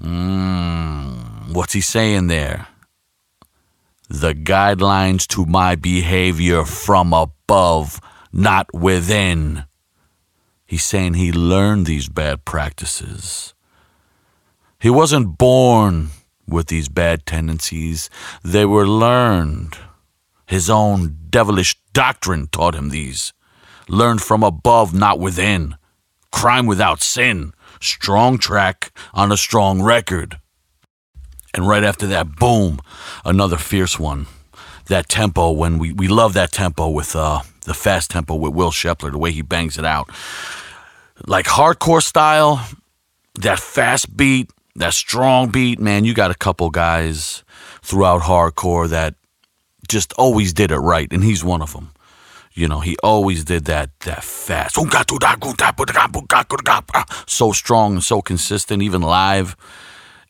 Mm, 0.00 1.52
what's 1.52 1.72
he 1.72 1.80
saying 1.80 2.28
there? 2.28 2.68
The 4.12 4.34
guidelines 4.34 5.26
to 5.26 5.46
my 5.46 5.74
behavior 5.74 6.66
from 6.66 7.14
above, 7.14 7.98
not 8.30 8.72
within. 8.74 9.64
He's 10.66 10.84
saying 10.84 11.14
he 11.14 11.32
learned 11.32 11.86
these 11.86 12.10
bad 12.10 12.44
practices. 12.44 13.54
He 14.78 14.90
wasn't 14.90 15.38
born 15.38 16.10
with 16.46 16.66
these 16.66 16.90
bad 16.90 17.24
tendencies, 17.24 18.10
they 18.44 18.66
were 18.66 18.86
learned. 18.86 19.78
His 20.46 20.68
own 20.68 21.16
devilish 21.30 21.78
doctrine 21.94 22.48
taught 22.48 22.74
him 22.74 22.90
these. 22.90 23.32
Learned 23.88 24.20
from 24.20 24.42
above, 24.42 24.92
not 24.92 25.20
within. 25.20 25.76
Crime 26.30 26.66
without 26.66 27.00
sin. 27.00 27.54
Strong 27.80 28.38
track 28.38 28.92
on 29.14 29.32
a 29.32 29.38
strong 29.38 29.80
record. 29.80 30.38
And 31.54 31.68
right 31.68 31.84
after 31.84 32.06
that, 32.08 32.36
boom, 32.36 32.80
another 33.24 33.58
fierce 33.58 33.98
one. 33.98 34.26
That 34.86 35.08
tempo, 35.08 35.50
when 35.50 35.78
we, 35.78 35.92
we 35.92 36.08
love 36.08 36.32
that 36.34 36.50
tempo 36.50 36.88
with 36.88 37.14
uh, 37.14 37.40
the 37.64 37.74
fast 37.74 38.10
tempo 38.10 38.34
with 38.34 38.54
Will 38.54 38.70
Shepler, 38.70 39.12
the 39.12 39.18
way 39.18 39.32
he 39.32 39.42
bangs 39.42 39.78
it 39.78 39.84
out. 39.84 40.10
Like 41.26 41.46
hardcore 41.46 42.02
style, 42.02 42.66
that 43.40 43.60
fast 43.60 44.16
beat, 44.16 44.50
that 44.76 44.94
strong 44.94 45.50
beat, 45.50 45.78
man, 45.78 46.04
you 46.04 46.14
got 46.14 46.30
a 46.30 46.34
couple 46.34 46.70
guys 46.70 47.44
throughout 47.82 48.22
hardcore 48.22 48.88
that 48.88 49.14
just 49.88 50.12
always 50.14 50.52
did 50.52 50.70
it 50.70 50.78
right, 50.78 51.12
and 51.12 51.22
he's 51.22 51.44
one 51.44 51.62
of 51.62 51.72
them. 51.72 51.90
You 52.54 52.68
know, 52.68 52.80
he 52.80 52.96
always 53.02 53.44
did 53.44 53.64
that 53.66 53.90
that 54.00 54.24
fast. 54.24 54.74
So 57.26 57.52
strong 57.52 57.94
and 57.94 58.02
so 58.02 58.20
consistent, 58.20 58.82
even 58.82 59.02
live 59.02 59.56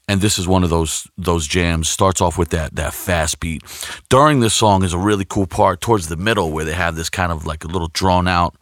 and 0.09 0.21
this 0.21 0.39
is 0.39 0.49
one 0.49 0.65
of 0.65 0.71
those 0.71 1.07
those 1.17 1.47
jams. 1.47 1.89
Starts 1.89 2.21
off 2.21 2.37
with 2.37 2.51
that 2.51 2.75
that 2.75 2.93
fast 2.93 3.41
beat. 3.41 3.63
During 4.09 4.41
this 4.41 4.55
song 4.55 4.83
is 4.83 4.93
a 4.93 4.99
really 4.99 5.25
cool 5.25 5.47
part 5.47 5.81
towards 5.81 6.09
the 6.09 6.17
middle 6.17 6.51
where 6.51 6.65
they 6.65 6.73
have 6.73 6.97
this 6.97 7.09
kind 7.09 7.31
of 7.31 7.47
like 7.47 7.65
a 7.65 7.69
little 7.69 7.89
drawn 7.89 8.27
out 8.27 8.57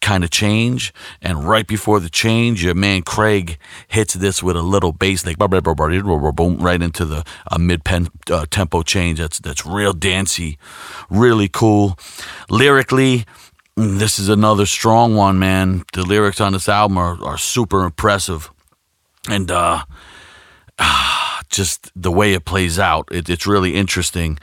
kind 0.00 0.22
of 0.22 0.30
change, 0.30 0.92
and 1.20 1.44
right 1.44 1.66
before 1.66 1.98
the 1.98 2.08
change, 2.08 2.62
your 2.62 2.74
man 2.74 3.02
Craig 3.02 3.58
hits 3.88 4.14
this 4.14 4.42
with 4.42 4.56
a 4.56 4.62
little 4.62 4.92
bass 4.92 5.26
like 5.26 5.38
boom 5.38 6.56
right 6.58 6.80
into 6.80 7.04
the 7.04 7.24
mid 7.58 7.84
pen 7.84 8.08
uh, 8.30 8.46
tempo 8.50 8.82
change. 8.82 9.18
That's 9.18 9.40
that's 9.40 9.66
real 9.66 9.92
dancey, 9.92 10.58
really 11.10 11.48
cool. 11.48 11.98
Lyrically, 12.48 13.24
this 13.76 14.18
is 14.20 14.28
another 14.28 14.64
strong 14.64 15.16
one, 15.16 15.40
man. 15.40 15.84
The 15.92 16.02
lyrics 16.02 16.40
on 16.40 16.52
this 16.52 16.68
album 16.68 16.98
are, 16.98 17.22
are 17.24 17.38
super 17.38 17.84
impressive, 17.84 18.50
and 19.28 19.50
uh 19.50 19.82
just 21.48 21.90
the 21.94 22.12
way 22.12 22.34
it 22.34 22.44
plays 22.44 22.78
out. 22.78 23.08
It, 23.10 23.28
it's 23.28 23.46
really 23.46 23.74
interesting. 23.74 24.38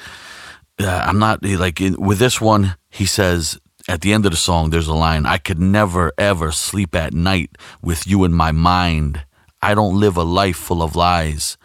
Uh, 0.80 0.88
I'm 0.88 1.20
not 1.20 1.44
like 1.44 1.82
in, 1.82 2.00
with 2.00 2.20
this 2.20 2.40
one. 2.40 2.76
He 2.90 3.06
says 3.06 3.60
at 3.88 4.02
the 4.02 4.14
end 4.14 4.26
of 4.26 4.32
the 4.32 4.38
song, 4.38 4.70
there's 4.70 4.88
a 4.88 4.94
line: 4.94 5.26
"I 5.26 5.38
could 5.38 5.60
never 5.60 6.12
ever 6.18 6.52
sleep 6.52 6.96
at 6.96 7.14
night 7.14 7.58
with 7.82 8.08
you 8.08 8.24
in 8.24 8.34
my 8.34 8.52
mind. 8.52 9.26
I 9.62 9.76
don't 9.76 10.00
live 10.00 10.18
a 10.18 10.24
life 10.24 10.58
full 10.58 10.82
of 10.82 10.96
lies. 10.96 11.58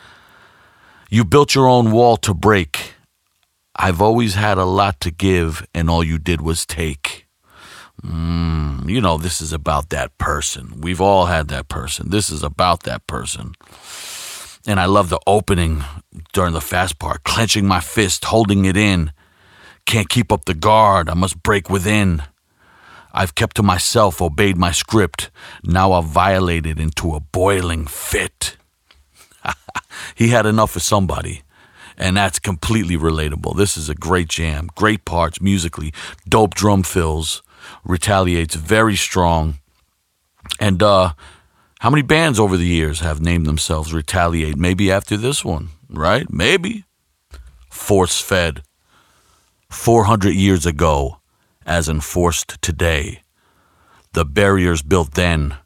You 1.08 1.24
built 1.24 1.54
your 1.54 1.68
own 1.68 1.92
wall 1.92 2.16
to 2.18 2.34
break. 2.34 2.94
I've 3.76 4.02
always 4.02 4.34
had 4.34 4.58
a 4.58 4.64
lot 4.64 5.00
to 5.00 5.10
give, 5.10 5.66
and 5.74 5.88
all 5.88 6.04
you 6.04 6.18
did 6.18 6.40
was 6.40 6.66
take." 6.66 7.26
Mm, 8.02 8.90
you 8.90 9.00
know, 9.00 9.16
this 9.16 9.40
is 9.40 9.52
about 9.52 9.88
that 9.88 10.16
person. 10.18 10.80
We've 10.82 11.00
all 11.00 11.26
had 11.26 11.48
that 11.48 11.68
person. 11.68 12.10
This 12.10 12.28
is 12.28 12.42
about 12.42 12.82
that 12.82 13.06
person. 13.06 13.54
And 14.66 14.80
I 14.80 14.86
love 14.86 15.10
the 15.10 15.20
opening 15.26 15.84
during 16.32 16.52
the 16.52 16.60
fast 16.60 16.98
part, 16.98 17.22
clenching 17.22 17.66
my 17.66 17.80
fist, 17.80 18.24
holding 18.24 18.64
it 18.64 18.76
in. 18.76 19.12
Can't 19.84 20.08
keep 20.08 20.32
up 20.32 20.44
the 20.44 20.54
guard, 20.54 21.08
I 21.08 21.14
must 21.14 21.42
break 21.42 21.70
within. 21.70 22.22
I've 23.14 23.34
kept 23.34 23.56
to 23.56 23.62
myself, 23.62 24.20
obeyed 24.20 24.58
my 24.58 24.72
script. 24.72 25.30
Now 25.62 25.92
I've 25.92 26.04
violated 26.04 26.80
into 26.80 27.14
a 27.14 27.20
boiling 27.20 27.86
fit. 27.86 28.56
he 30.14 30.28
had 30.28 30.44
enough 30.44 30.76
of 30.76 30.82
somebody. 30.82 31.42
And 31.96 32.16
that's 32.16 32.38
completely 32.38 32.96
relatable. 32.96 33.56
This 33.56 33.76
is 33.76 33.88
a 33.88 33.94
great 33.94 34.28
jam, 34.28 34.68
great 34.74 35.06
parts 35.06 35.40
musically, 35.40 35.94
dope 36.28 36.54
drum 36.54 36.82
fills, 36.82 37.42
retaliates 37.84 38.54
very 38.54 38.96
strong. 38.96 39.60
And 40.60 40.82
uh 40.82 41.12
how 41.80 41.90
many 41.90 42.02
bands 42.02 42.40
over 42.40 42.56
the 42.56 42.66
years 42.66 43.00
have 43.00 43.20
named 43.20 43.46
themselves 43.46 43.92
Retaliate? 43.92 44.56
Maybe 44.56 44.90
after 44.90 45.16
this 45.16 45.44
one, 45.44 45.68
right? 45.88 46.30
Maybe. 46.30 46.84
Force 47.70 48.20
fed 48.20 48.62
400 49.70 50.30
years 50.34 50.64
ago, 50.64 51.20
as 51.66 51.88
enforced 51.88 52.60
today. 52.62 53.22
The 54.12 54.24
barriers 54.24 54.80
built 54.82 55.14
then 55.14 55.56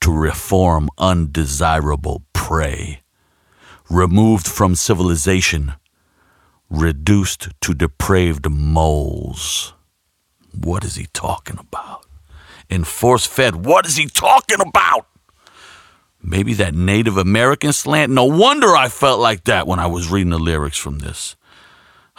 to 0.00 0.12
reform 0.12 0.88
undesirable 0.98 2.22
prey. 2.32 3.00
Removed 3.90 4.46
from 4.46 4.76
civilization, 4.76 5.72
reduced 6.70 7.48
to 7.62 7.74
depraved 7.74 8.48
moles. 8.48 9.72
What 10.54 10.84
is 10.84 10.94
he 10.94 11.06
talking 11.12 11.58
about? 11.58 12.06
In 12.70 12.84
force 12.84 13.26
fed, 13.26 13.66
what 13.66 13.86
is 13.86 13.96
he 13.96 14.06
talking 14.06 14.60
about? 14.60 15.06
Maybe 16.28 16.52
that 16.54 16.74
Native 16.74 17.16
American 17.16 17.72
slant. 17.72 18.12
No 18.12 18.24
wonder 18.24 18.76
I 18.76 18.88
felt 18.88 19.18
like 19.18 19.44
that 19.44 19.66
when 19.66 19.78
I 19.78 19.86
was 19.86 20.10
reading 20.10 20.28
the 20.28 20.38
lyrics 20.38 20.76
from 20.76 20.98
this. 20.98 21.36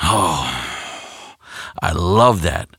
Oh, 0.01 1.37
I 1.79 1.91
love 1.91 2.41
that. 2.41 2.69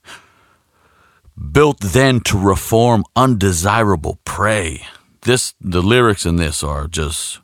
Built 1.52 1.78
then 1.78 2.18
to 2.22 2.36
reform 2.36 3.04
undesirable 3.14 4.18
prey. 4.24 4.84
This 5.22 5.54
the 5.60 5.82
lyrics 5.82 6.26
in 6.26 6.34
this 6.34 6.64
are 6.64 6.88
just 6.88 7.38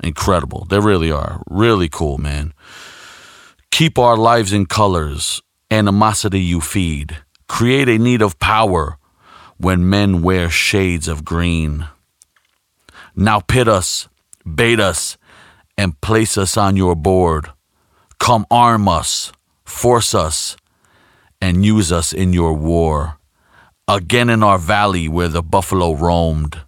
incredible. 0.00 0.64
They 0.64 0.78
really 0.78 1.10
are. 1.10 1.42
Really 1.48 1.88
cool, 1.88 2.18
man. 2.18 2.54
Keep 3.72 3.98
our 3.98 4.16
lives 4.16 4.52
in 4.52 4.66
colors, 4.66 5.42
animosity 5.68 6.40
you 6.40 6.60
feed. 6.60 7.16
Create 7.48 7.88
a 7.88 7.98
need 7.98 8.22
of 8.22 8.38
power 8.38 8.98
when 9.56 9.90
men 9.90 10.22
wear 10.22 10.48
shades 10.48 11.08
of 11.08 11.24
green. 11.24 11.88
Now 13.18 13.40
pit 13.40 13.66
us, 13.66 14.08
bait 14.44 14.78
us, 14.78 15.16
and 15.78 15.98
place 16.02 16.36
us 16.36 16.58
on 16.58 16.76
your 16.76 16.94
board. 16.94 17.50
Come 18.18 18.44
arm 18.50 18.88
us, 18.88 19.32
force 19.64 20.14
us, 20.14 20.56
and 21.40 21.64
use 21.64 21.90
us 21.90 22.12
in 22.12 22.34
your 22.34 22.52
war. 22.52 23.18
Again 23.88 24.28
in 24.28 24.42
our 24.42 24.58
valley 24.58 25.08
where 25.08 25.28
the 25.28 25.42
buffalo 25.42 25.94
roamed, 25.94 26.60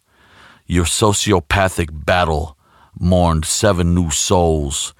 your 0.66 0.86
sociopathic 0.86 2.06
battle 2.06 2.56
mourned 2.98 3.44
seven 3.44 3.94
new 3.94 4.10
souls. 4.10 4.94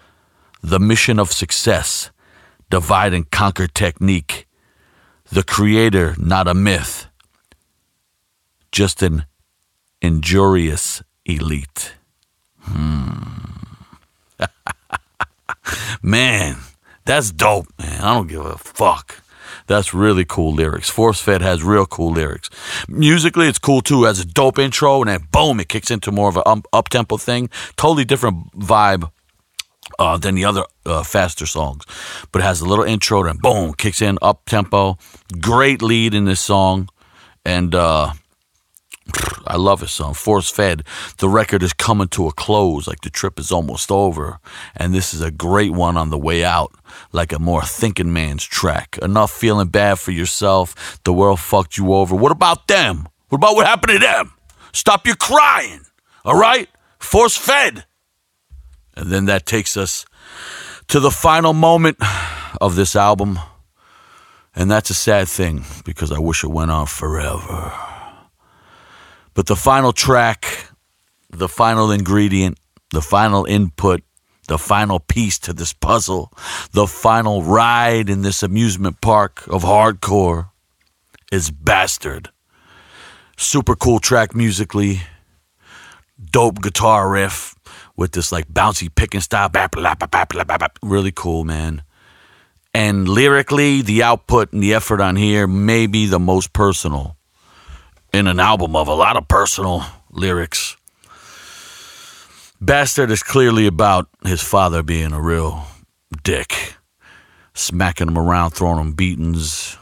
The 0.63 0.79
mission 0.79 1.19
of 1.19 1.33
success, 1.33 2.11
divide 2.69 3.15
and 3.15 3.31
conquer 3.31 3.69
technique. 3.69 4.47
The 5.31 5.45
creator, 5.45 6.15
not 6.19 6.47
a 6.47 6.55
myth, 6.55 7.07
just 8.71 9.03
an 9.03 9.25
injurious 10.03 11.03
elite. 11.29 11.95
Hmm. 12.63 13.19
man, 16.03 16.57
that's 17.05 17.31
dope, 17.31 17.69
man. 17.79 18.01
I 18.01 18.15
don't 18.15 18.27
give 18.27 18.45
a 18.45 18.59
fuck. 18.59 19.23
That's 19.67 19.93
really 19.93 20.25
cool 20.25 20.55
lyrics. 20.55 20.89
Force 20.89 21.21
Fed 21.21 21.43
has 21.43 21.63
real 21.63 21.85
cool 21.85 22.13
lyrics. 22.13 22.49
Musically, 22.89 23.49
it's 23.49 23.59
cool 23.59 23.83
too. 23.83 24.05
It 24.05 24.09
has 24.09 24.21
a 24.21 24.25
dope 24.25 24.59
intro, 24.59 25.03
and 25.03 25.11
then 25.11 25.29
boom, 25.31 25.61
it 25.61 25.69
kicks 25.69 25.91
into 25.91 26.11
more 26.11 26.31
of 26.31 26.37
an 26.37 26.43
um, 26.47 26.63
up 26.73 26.89
tempo 26.89 27.19
thing. 27.19 27.51
Totally 27.77 28.07
different 28.07 28.51
vibe 28.59 29.11
uh, 29.99 30.17
than 30.17 30.35
the 30.35 30.45
other 30.47 30.65
uh, 30.87 31.03
faster 31.03 31.45
songs. 31.45 31.85
But 32.33 32.41
it 32.41 32.45
has 32.45 32.63
a 32.63 32.67
little 32.67 32.85
intro, 32.85 33.23
then 33.25 33.37
boom, 33.37 33.75
kicks 33.75 34.01
in 34.01 34.19
up 34.23 34.47
tempo. 34.47 34.97
Great 35.39 35.83
lead 35.83 36.15
in 36.15 36.25
this 36.25 36.41
song, 36.41 36.89
and 37.45 37.75
uh, 37.75 38.13
I 39.47 39.57
love 39.57 39.83
it, 39.83 39.89
son. 39.89 40.15
Force 40.15 40.51
fed. 40.51 40.83
The 41.19 41.29
record 41.29 41.63
is 41.63 41.73
coming 41.73 42.09
to 42.09 42.27
a 42.27 42.33
close, 42.33 42.87
like 42.87 43.01
the 43.01 43.11
trip 43.11 43.39
is 43.39 43.51
almost 43.51 43.91
over. 43.91 44.39
And 44.77 44.95
this 44.95 45.15
is 45.15 45.23
a 45.23 45.31
great 45.31 45.73
one 45.73 45.97
on 45.97 46.11
the 46.11 46.19
way 46.19 46.45
out, 46.45 46.73
like 47.13 47.33
a 47.33 47.39
more 47.39 47.63
thinking 47.63 48.13
man's 48.13 48.45
track. 48.45 48.99
Enough 49.01 49.31
feeling 49.31 49.69
bad 49.69 49.99
for 49.99 50.11
yourself. 50.11 51.01
The 51.05 51.13
world 51.13 51.41
fucked 51.41 51.79
you 51.79 51.95
over. 51.95 52.15
What 52.15 52.33
about 52.33 52.69
them? 52.69 53.09
What 53.29 53.37
about 53.37 53.55
what 53.55 53.67
happened 53.67 53.93
to 53.95 53.99
them? 53.99 54.33
Stop 54.73 55.07
your 55.07 55.17
crying, 55.17 55.81
all 56.25 56.39
right? 56.39 56.69
Force 56.99 57.37
fed. 57.37 57.85
And 58.97 59.11
then 59.11 59.27
that 59.27 59.47
takes 59.47 59.77
us 59.77 60.05
to 60.89 61.01
the 61.01 61.11
final 61.11 61.53
moment 61.53 61.99
of 62.61 62.75
this 62.75 62.97
album. 62.97 63.39
And 64.55 64.71
that's 64.71 64.91
a 64.91 64.95
sad 64.95 65.29
thing 65.29 65.65
because 65.85 66.11
I 66.11 66.19
wish 66.19 66.43
it 66.43 66.49
went 66.49 66.71
on 66.71 66.87
forever. 66.87 67.88
But 69.39 69.47
the 69.47 69.55
final 69.55 69.93
track, 69.93 70.67
the 71.31 71.49
final 71.49 71.93
ingredient, 71.93 72.59
the 72.91 73.01
final 73.01 73.45
input, 73.45 74.03
the 74.49 74.59
final 74.59 74.99
piece 74.99 75.39
to 75.39 75.53
this 75.53 75.73
puzzle, 75.73 76.33
the 76.73 76.89
final 76.89 77.45
ride 77.45 78.11
in 78.11 78.23
this 78.23 78.43
amusement 78.43 79.01
park 79.01 79.47
of 79.47 79.63
hardcore 79.63 80.51
is 81.31 81.53
Bastard. 81.53 82.31
Super 83.37 83.77
cool 83.77 84.01
track 84.01 84.35
musically, 84.35 85.03
dope 86.33 86.61
guitar 86.61 87.09
riff 87.09 87.55
with 87.97 88.11
this 88.11 88.33
like 88.33 88.49
bouncy 88.49 88.93
picking 88.93 89.21
style. 89.21 89.53
Really 90.83 91.13
cool, 91.13 91.45
man. 91.45 91.83
And 92.75 93.09
lyrically, 93.09 93.83
the 93.83 94.03
output 94.03 94.53
and 94.53 94.61
the 94.61 94.75
effort 94.75 95.01
on 95.01 95.15
here 95.15 95.47
may 95.47 95.87
be 95.87 96.07
the 96.07 96.19
most 96.19 96.53
personal 96.53 97.18
in 98.13 98.27
an 98.27 98.41
album 98.41 98.75
of 98.77 98.89
a 98.89 98.95
lot 98.95 99.17
of 99.17 99.29
personal 99.29 99.85
lyrics. 100.11 100.77
Bastard 102.61 103.11
is 103.11 103.23
clearly 103.23 103.67
about 103.67 104.09
his 104.25 104.43
father 104.43 104.83
being 104.83 105.13
a 105.13 105.21
real 105.21 105.67
dick, 106.25 106.75
smacking 107.55 108.09
him 108.09 108.19
around, 108.19 108.51
throwing 108.51 108.81
him 108.81 108.93
beatings, 108.93 109.77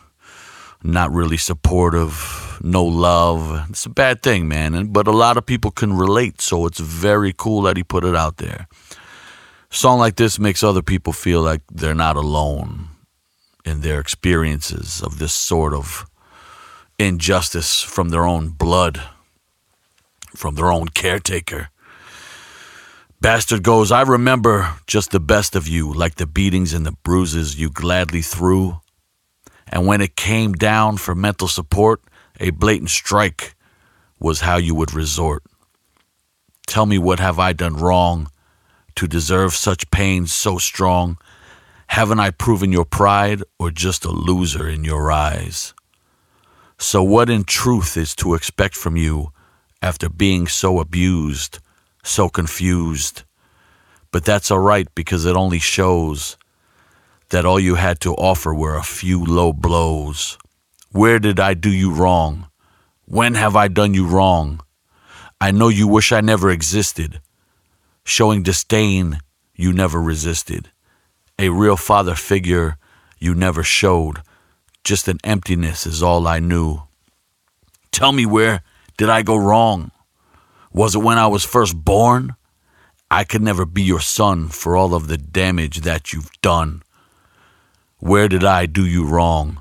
not 0.83 1.11
really 1.13 1.39
supportive, 1.39 2.59
no 2.63 2.85
love. 2.85 3.67
It's 3.71 3.87
a 3.87 3.91
bad 3.91 4.23
thing, 4.23 4.47
man. 4.49 4.89
But 4.93 5.09
a 5.09 5.13
lot 5.13 5.37
of 5.37 5.47
people 5.47 5.71
can 5.71 5.97
relate, 5.97 6.41
so 6.41 6.67
it's 6.67 6.81
very 6.81 7.33
cool 7.33 7.63
that 7.63 7.77
he 7.77 7.83
put 7.83 8.05
it 8.05 8.15
out 8.15 8.37
there. 8.37 8.69
A 9.71 9.75
song 9.75 9.99
like 9.99 10.17
this 10.17 10.39
makes 10.39 10.63
other 10.63 10.83
people 10.83 11.13
feel 11.13 11.43
like 11.43 11.63
they're 11.73 11.95
not 11.95 12.17
alone 12.17 12.89
in 13.65 13.81
their 13.81 14.01
experiences 14.01 15.03
of 15.03 15.19
this 15.19 15.35
sort 15.35 15.75
of 15.75 16.07
injustice 16.99 17.83
from 17.83 18.09
their 18.09 18.25
own 18.25 18.49
blood, 18.49 19.03
from 20.35 20.55
their 20.55 20.71
own 20.71 20.89
caretaker. 20.89 21.69
Bastard 23.21 23.63
goes, 23.63 23.91
I 23.91 24.03
remember 24.03 24.75
just 24.87 25.11
the 25.11 25.21
best 25.21 25.57
of 25.57 25.67
you, 25.67 25.93
like 25.93 26.17
the 26.17 26.27
beatings 26.27 26.73
and 26.73 26.85
the 26.85 26.93
bruises 26.93 27.59
you 27.59 27.71
gladly 27.71 28.23
threw. 28.23 28.81
And 29.69 29.87
when 29.87 30.01
it 30.01 30.17
came 30.17 30.53
down 30.53 30.99
for 30.99 31.15
mental 31.15 31.49
support, 31.49 32.01
a 32.39 32.51
blatant 32.51 32.91
strike 32.91 33.55
was 34.21 34.41
how 34.41 34.57
you 34.57 34.75
would 34.75 34.95
resort. 34.95 35.43
Tell 36.67 36.87
me 36.87 36.99
what 36.99 37.21
have 37.21 37.39
I 37.39 37.53
done 37.53 37.77
wrong 37.77 38.31
to 38.97 39.07
deserve 39.07 39.55
such 39.55 39.91
pain 39.91 40.27
so 40.27 40.59
strong? 40.59 41.19
Haven't 41.89 42.21
I 42.21 42.31
proven 42.31 42.73
your 42.73 42.85
pride 42.85 43.43
or 43.59 43.71
just 43.71 44.05
a 44.05 44.11
loser 44.11 44.69
in 44.69 44.85
your 44.85 45.11
eyes? 45.11 45.75
So, 46.79 47.03
what 47.03 47.31
in 47.31 47.45
truth 47.45 47.97
is 47.97 48.15
to 48.17 48.35
expect 48.35 48.75
from 48.75 48.97
you 48.97 49.33
after 49.81 50.09
being 50.09 50.47
so 50.47 50.79
abused, 50.79 51.59
so 52.05 52.29
confused? 52.29 53.23
But 54.13 54.25
that's 54.25 54.51
all 54.51 54.61
right 54.61 54.87
because 54.95 55.25
it 55.25 55.37
only 55.37 55.59
shows 55.59 56.37
that 57.31 57.45
all 57.45 57.59
you 57.59 57.75
had 57.77 57.99
to 58.01 58.15
offer 58.15 58.55
were 58.55 58.77
a 58.77 58.83
few 58.83 59.25
low 59.25 59.53
blows. 59.53 60.39
Where 60.93 61.19
did 61.19 61.41
I 61.41 61.55
do 61.55 61.71
you 61.71 61.93
wrong? 61.93 62.49
When 63.07 63.35
have 63.35 63.57
I 63.57 63.69
done 63.69 63.95
you 63.95 64.07
wrong? 64.07 64.61
I 65.41 65.51
know 65.51 65.69
you 65.69 65.87
wish 65.89 66.13
I 66.13 66.21
never 66.21 66.51
existed. 66.51 67.21
Showing 68.05 68.43
disdain, 68.43 69.21
you 69.55 69.73
never 69.73 70.01
resisted. 70.01 70.71
A 71.39 71.49
real 71.49 71.77
father 71.77 72.15
figure, 72.15 72.77
you 73.19 73.35
never 73.35 73.63
showed. 73.63 74.23
Just 74.87 75.09
an 75.09 75.19
emptiness 75.25 75.85
is 75.85 76.01
all 76.01 76.29
I 76.29 76.39
knew. 76.39 76.85
Tell 77.91 78.13
me 78.13 78.25
where 78.25 78.63
did 78.97 79.09
I 79.09 79.23
go 79.23 79.35
wrong? 79.35 79.91
Was 80.73 80.95
it 80.95 81.01
when 81.01 81.19
I 81.19 81.27
was 81.27 81.45
first 81.45 81.75
born? 81.75 82.37
I 83.11 83.25
could 83.25 83.43
never 83.43 83.67
be 83.67 83.83
your 83.83 83.99
son 83.99 84.47
for 84.47 84.77
all 84.77 84.95
of 84.95 85.09
the 85.09 85.17
damage 85.19 85.81
that 85.81 86.13
you've 86.13 86.31
done. 86.41 86.85
Where 87.99 88.29
did 88.29 88.45
I 88.45 88.67
do 88.67 88.87
you 88.87 89.05
wrong? 89.05 89.61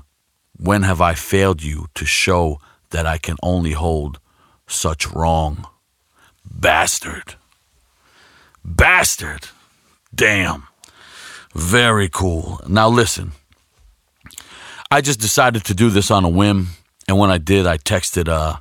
When 0.56 0.84
have 0.84 1.00
I 1.00 1.14
failed 1.14 1.60
you 1.60 1.88
to 1.96 2.04
show 2.06 2.60
that 2.90 3.04
I 3.04 3.18
can 3.18 3.36
only 3.42 3.72
hold 3.72 4.20
such 4.68 5.10
wrong? 5.10 5.66
Bastard. 6.48 7.34
Bastard. 8.64 9.48
Damn. 10.14 10.68
Very 11.52 12.08
cool. 12.08 12.60
Now 12.68 12.88
listen. 12.88 13.32
I 14.90 15.00
just 15.00 15.20
decided 15.20 15.64
to 15.64 15.74
do 15.74 15.90
this 15.90 16.10
on 16.10 16.24
a 16.24 16.28
whim, 16.28 16.68
and 17.08 17.18
when 17.18 17.30
I 17.30 17.38
did, 17.38 17.66
I 17.66 17.78
texted 17.78 18.28
uh 18.28 18.58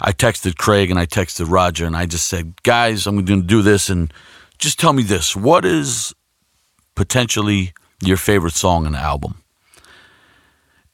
I 0.00 0.12
texted 0.12 0.56
Craig 0.56 0.90
and 0.90 0.98
I 0.98 1.06
texted 1.06 1.48
Roger 1.48 1.86
and 1.86 1.96
I 1.96 2.06
just 2.06 2.26
said, 2.26 2.62
"Guys, 2.62 3.06
I'm 3.06 3.24
going 3.24 3.42
to 3.42 3.46
do 3.46 3.62
this 3.62 3.88
and 3.88 4.12
just 4.58 4.80
tell 4.80 4.92
me 4.92 5.04
this. 5.04 5.36
What 5.36 5.64
is 5.64 6.12
potentially 6.96 7.72
your 8.02 8.16
favorite 8.16 8.54
song 8.54 8.86
on 8.86 8.92
the 8.92 8.98
album?" 8.98 9.42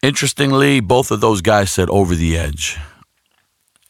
Interestingly, 0.02 0.80
both 0.80 1.10
of 1.10 1.20
those 1.20 1.40
guys 1.40 1.72
said 1.72 1.88
Over 1.90 2.14
the 2.14 2.36
Edge. 2.36 2.78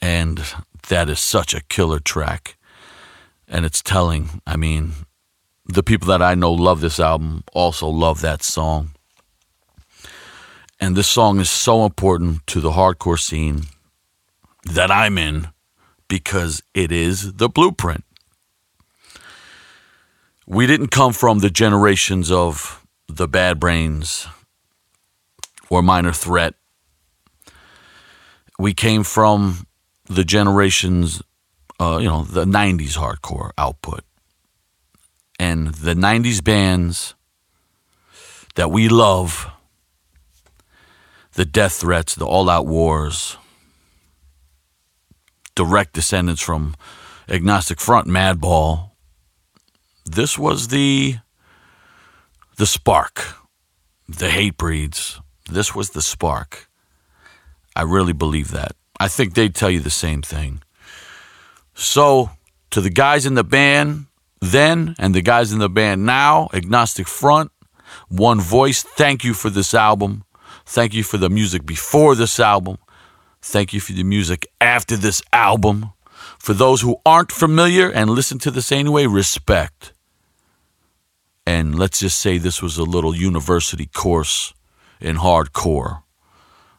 And 0.00 0.42
that 0.88 1.10
is 1.10 1.18
such 1.18 1.52
a 1.52 1.62
killer 1.62 1.98
track. 1.98 2.56
And 3.46 3.66
it's 3.66 3.82
telling. 3.82 4.40
I 4.46 4.56
mean, 4.56 4.92
the 5.66 5.82
people 5.82 6.08
that 6.08 6.22
I 6.22 6.34
know 6.34 6.52
love 6.52 6.80
this 6.80 7.00
album 7.00 7.44
also 7.52 7.88
love 7.88 8.20
that 8.20 8.42
song. 8.42 8.92
And 10.80 10.96
this 10.96 11.08
song 11.08 11.40
is 11.40 11.50
so 11.50 11.84
important 11.84 12.46
to 12.48 12.60
the 12.60 12.70
hardcore 12.70 13.18
scene 13.18 13.62
that 14.64 14.90
I'm 14.90 15.18
in 15.18 15.48
because 16.08 16.62
it 16.74 16.92
is 16.92 17.34
the 17.34 17.48
blueprint. 17.48 18.04
We 20.46 20.66
didn't 20.66 20.88
come 20.88 21.12
from 21.12 21.40
the 21.40 21.50
generations 21.50 22.30
of 22.30 22.86
the 23.08 23.28
Bad 23.28 23.60
Brains 23.60 24.26
or 25.68 25.82
Minor 25.82 26.12
Threat. 26.12 26.54
We 28.58 28.72
came 28.72 29.02
from 29.02 29.66
the 30.06 30.24
generations, 30.24 31.22
uh, 31.78 31.98
you 32.00 32.08
know, 32.08 32.22
the 32.22 32.44
90s 32.44 32.96
hardcore 32.96 33.50
output. 33.58 34.04
And 35.38 35.68
the 35.68 35.94
90s 35.94 36.42
bands 36.42 37.14
that 38.54 38.70
we 38.70 38.88
love, 38.88 39.50
the 41.38 41.44
Death 41.44 41.74
Threats, 41.74 42.16
the 42.16 42.26
All 42.26 42.50
Out 42.50 42.66
Wars, 42.66 43.36
direct 45.54 45.92
descendants 45.92 46.42
from 46.42 46.74
Agnostic 47.28 47.80
Front, 47.80 48.08
Madball. 48.08 48.90
This 50.04 50.36
was 50.36 50.66
the 50.66 51.18
the 52.56 52.66
spark, 52.66 53.36
the 54.08 54.26
Hatebreeds. 54.26 55.20
This 55.48 55.76
was 55.76 55.90
the 55.90 56.02
spark. 56.02 56.68
I 57.76 57.82
really 57.82 58.12
believe 58.12 58.50
that. 58.50 58.72
I 58.98 59.06
think 59.06 59.34
they'd 59.34 59.54
tell 59.54 59.70
you 59.70 59.78
the 59.78 59.90
same 59.90 60.22
thing. 60.22 60.60
So, 61.72 62.30
to 62.70 62.80
the 62.80 62.90
guys 62.90 63.26
in 63.26 63.34
the 63.34 63.44
band 63.44 64.06
then 64.40 64.96
and 64.98 65.14
the 65.14 65.22
guys 65.22 65.52
in 65.52 65.60
the 65.60 65.70
band 65.70 66.04
now, 66.04 66.48
Agnostic 66.52 67.06
Front, 67.06 67.52
One 68.08 68.40
Voice, 68.40 68.82
thank 68.82 69.22
you 69.22 69.34
for 69.34 69.50
this 69.50 69.72
album. 69.72 70.24
Thank 70.70 70.92
you 70.92 71.02
for 71.02 71.16
the 71.16 71.30
music 71.30 71.64
before 71.64 72.14
this 72.14 72.38
album. 72.38 72.76
Thank 73.40 73.72
you 73.72 73.80
for 73.80 73.94
the 73.94 74.02
music 74.02 74.46
after 74.60 74.98
this 74.98 75.22
album. 75.32 75.92
For 76.38 76.52
those 76.52 76.82
who 76.82 77.00
aren't 77.06 77.32
familiar 77.32 77.90
and 77.90 78.10
listen 78.10 78.38
to 78.40 78.50
this 78.50 78.70
anyway, 78.70 79.06
respect. 79.06 79.94
And 81.46 81.78
let's 81.78 82.00
just 82.00 82.20
say 82.20 82.36
this 82.36 82.60
was 82.60 82.76
a 82.76 82.84
little 82.84 83.16
university 83.16 83.86
course 83.86 84.52
in 85.00 85.16
hardcore. 85.16 86.02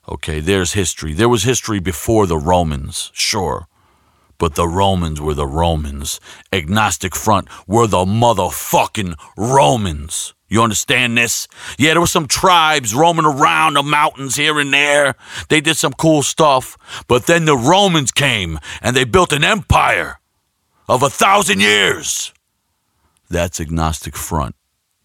Okay, 0.07 0.39
there's 0.39 0.73
history. 0.73 1.13
There 1.13 1.27
was 1.27 1.41
history 1.41 1.79
before 1.79 2.27
the 2.27 2.37
Romans, 2.37 3.09
sure. 3.15 3.68
But 4.39 4.55
the 4.55 4.67
Romans 4.67 5.21
were 5.21 5.35
the 5.35 5.45
Romans. 5.45 6.19
Agnostic 6.51 7.15
Front 7.15 7.47
were 7.67 7.85
the 7.85 8.05
motherfucking 8.05 9.13
Romans. 9.37 10.33
You 10.47 10.63
understand 10.63 11.15
this? 11.15 11.47
Yeah, 11.77 11.91
there 11.91 12.01
were 12.01 12.07
some 12.07 12.27
tribes 12.27 12.95
roaming 12.95 13.25
around 13.25 13.75
the 13.75 13.83
mountains 13.83 14.35
here 14.35 14.59
and 14.59 14.73
there. 14.73 15.13
They 15.49 15.61
did 15.61 15.77
some 15.77 15.93
cool 15.93 16.23
stuff. 16.23 16.77
But 17.07 17.27
then 17.27 17.45
the 17.45 17.55
Romans 17.55 18.11
came 18.11 18.57
and 18.81 18.95
they 18.95 19.03
built 19.03 19.31
an 19.31 19.43
empire 19.43 20.19
of 20.87 21.03
a 21.03 21.09
thousand 21.09 21.59
years. 21.59 22.33
That's 23.29 23.61
Agnostic 23.61 24.15
Front, 24.15 24.55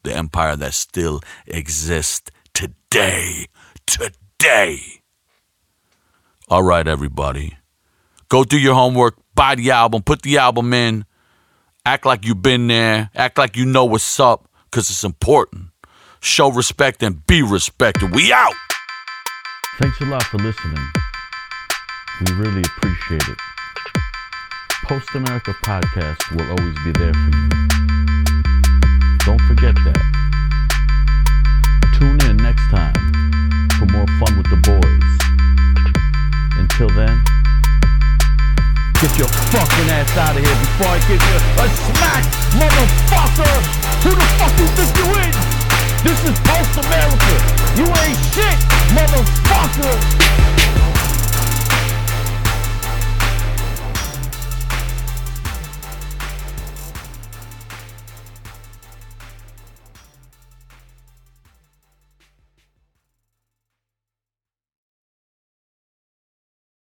the 0.03 0.17
empire 0.17 0.57
that 0.57 0.73
still 0.73 1.21
exists 1.47 2.31
today. 2.55 3.49
Today. 3.85 5.03
All 6.49 6.63
right, 6.63 6.87
everybody. 6.87 7.59
Go 8.31 8.45
do 8.45 8.59
your 8.59 8.75
homework, 8.75 9.17
buy 9.35 9.55
the 9.55 9.71
album, 9.71 10.03
put 10.03 10.23
the 10.23 10.39
album 10.39 10.73
in, 10.73 11.05
act 11.85 12.07
like 12.07 12.25
you've 12.25 12.43
been 12.43 12.67
there, 12.67 13.11
act 13.15 13.39
like 13.39 13.57
you 13.57 13.67
know 13.67 13.85
what's 13.85 14.19
up, 14.21 14.49
because 14.71 14.91
it's 14.91 15.05
important. 15.05 15.67
Show 16.21 16.51
respect 16.51 17.03
and 17.03 17.27
be 17.27 17.43
respected. 17.43 18.15
We 18.15 18.33
out. 18.33 18.55
Thanks 19.79 20.01
a 20.01 20.05
lot 20.05 20.23
for 20.23 20.39
listening. 20.39 20.79
We 22.27 22.33
really 22.35 22.63
appreciate 22.63 23.29
it. 23.29 23.39
Post 24.85 25.09
America 25.15 25.53
Podcast 25.65 26.31
will 26.31 26.49
always 26.49 26.77
be 26.85 26.93
there 26.93 27.13
for 27.13 27.31
you. 27.37 27.49
Don't 29.25 29.41
forget 29.49 29.75
that. 29.75 30.03
Tune 31.99 32.21
in 32.31 32.37
next 32.37 32.69
time 32.71 32.95
for 33.79 33.87
more 33.87 34.07
fun 34.19 34.37
with 34.37 34.49
the 34.51 34.61
boys. 34.63 35.19
Until 36.59 36.89
then, 36.91 37.23
get 39.05 39.19
your 39.19 39.29
fucking 39.29 39.91
ass 39.91 40.17
out 40.17 40.35
of 40.35 40.41
here 40.41 40.57
before 40.65 40.89
I 40.89 40.99
give 41.05 41.21
you 41.21 41.37
a 41.61 41.67
smack, 41.69 42.25
motherfucker! 42.57 43.55
Who 44.01 44.11
the 44.17 44.29
fuck 44.41 44.53
you 44.57 44.69
think 44.81 44.97
you 44.97 45.09
is? 45.29 45.37
This 46.01 46.21
is 46.25 46.37
Post 46.41 46.81
America. 46.81 47.35
You 47.77 47.85
ain't 47.85 48.19
shit, 48.33 48.57
motherfucker! 48.97 50.94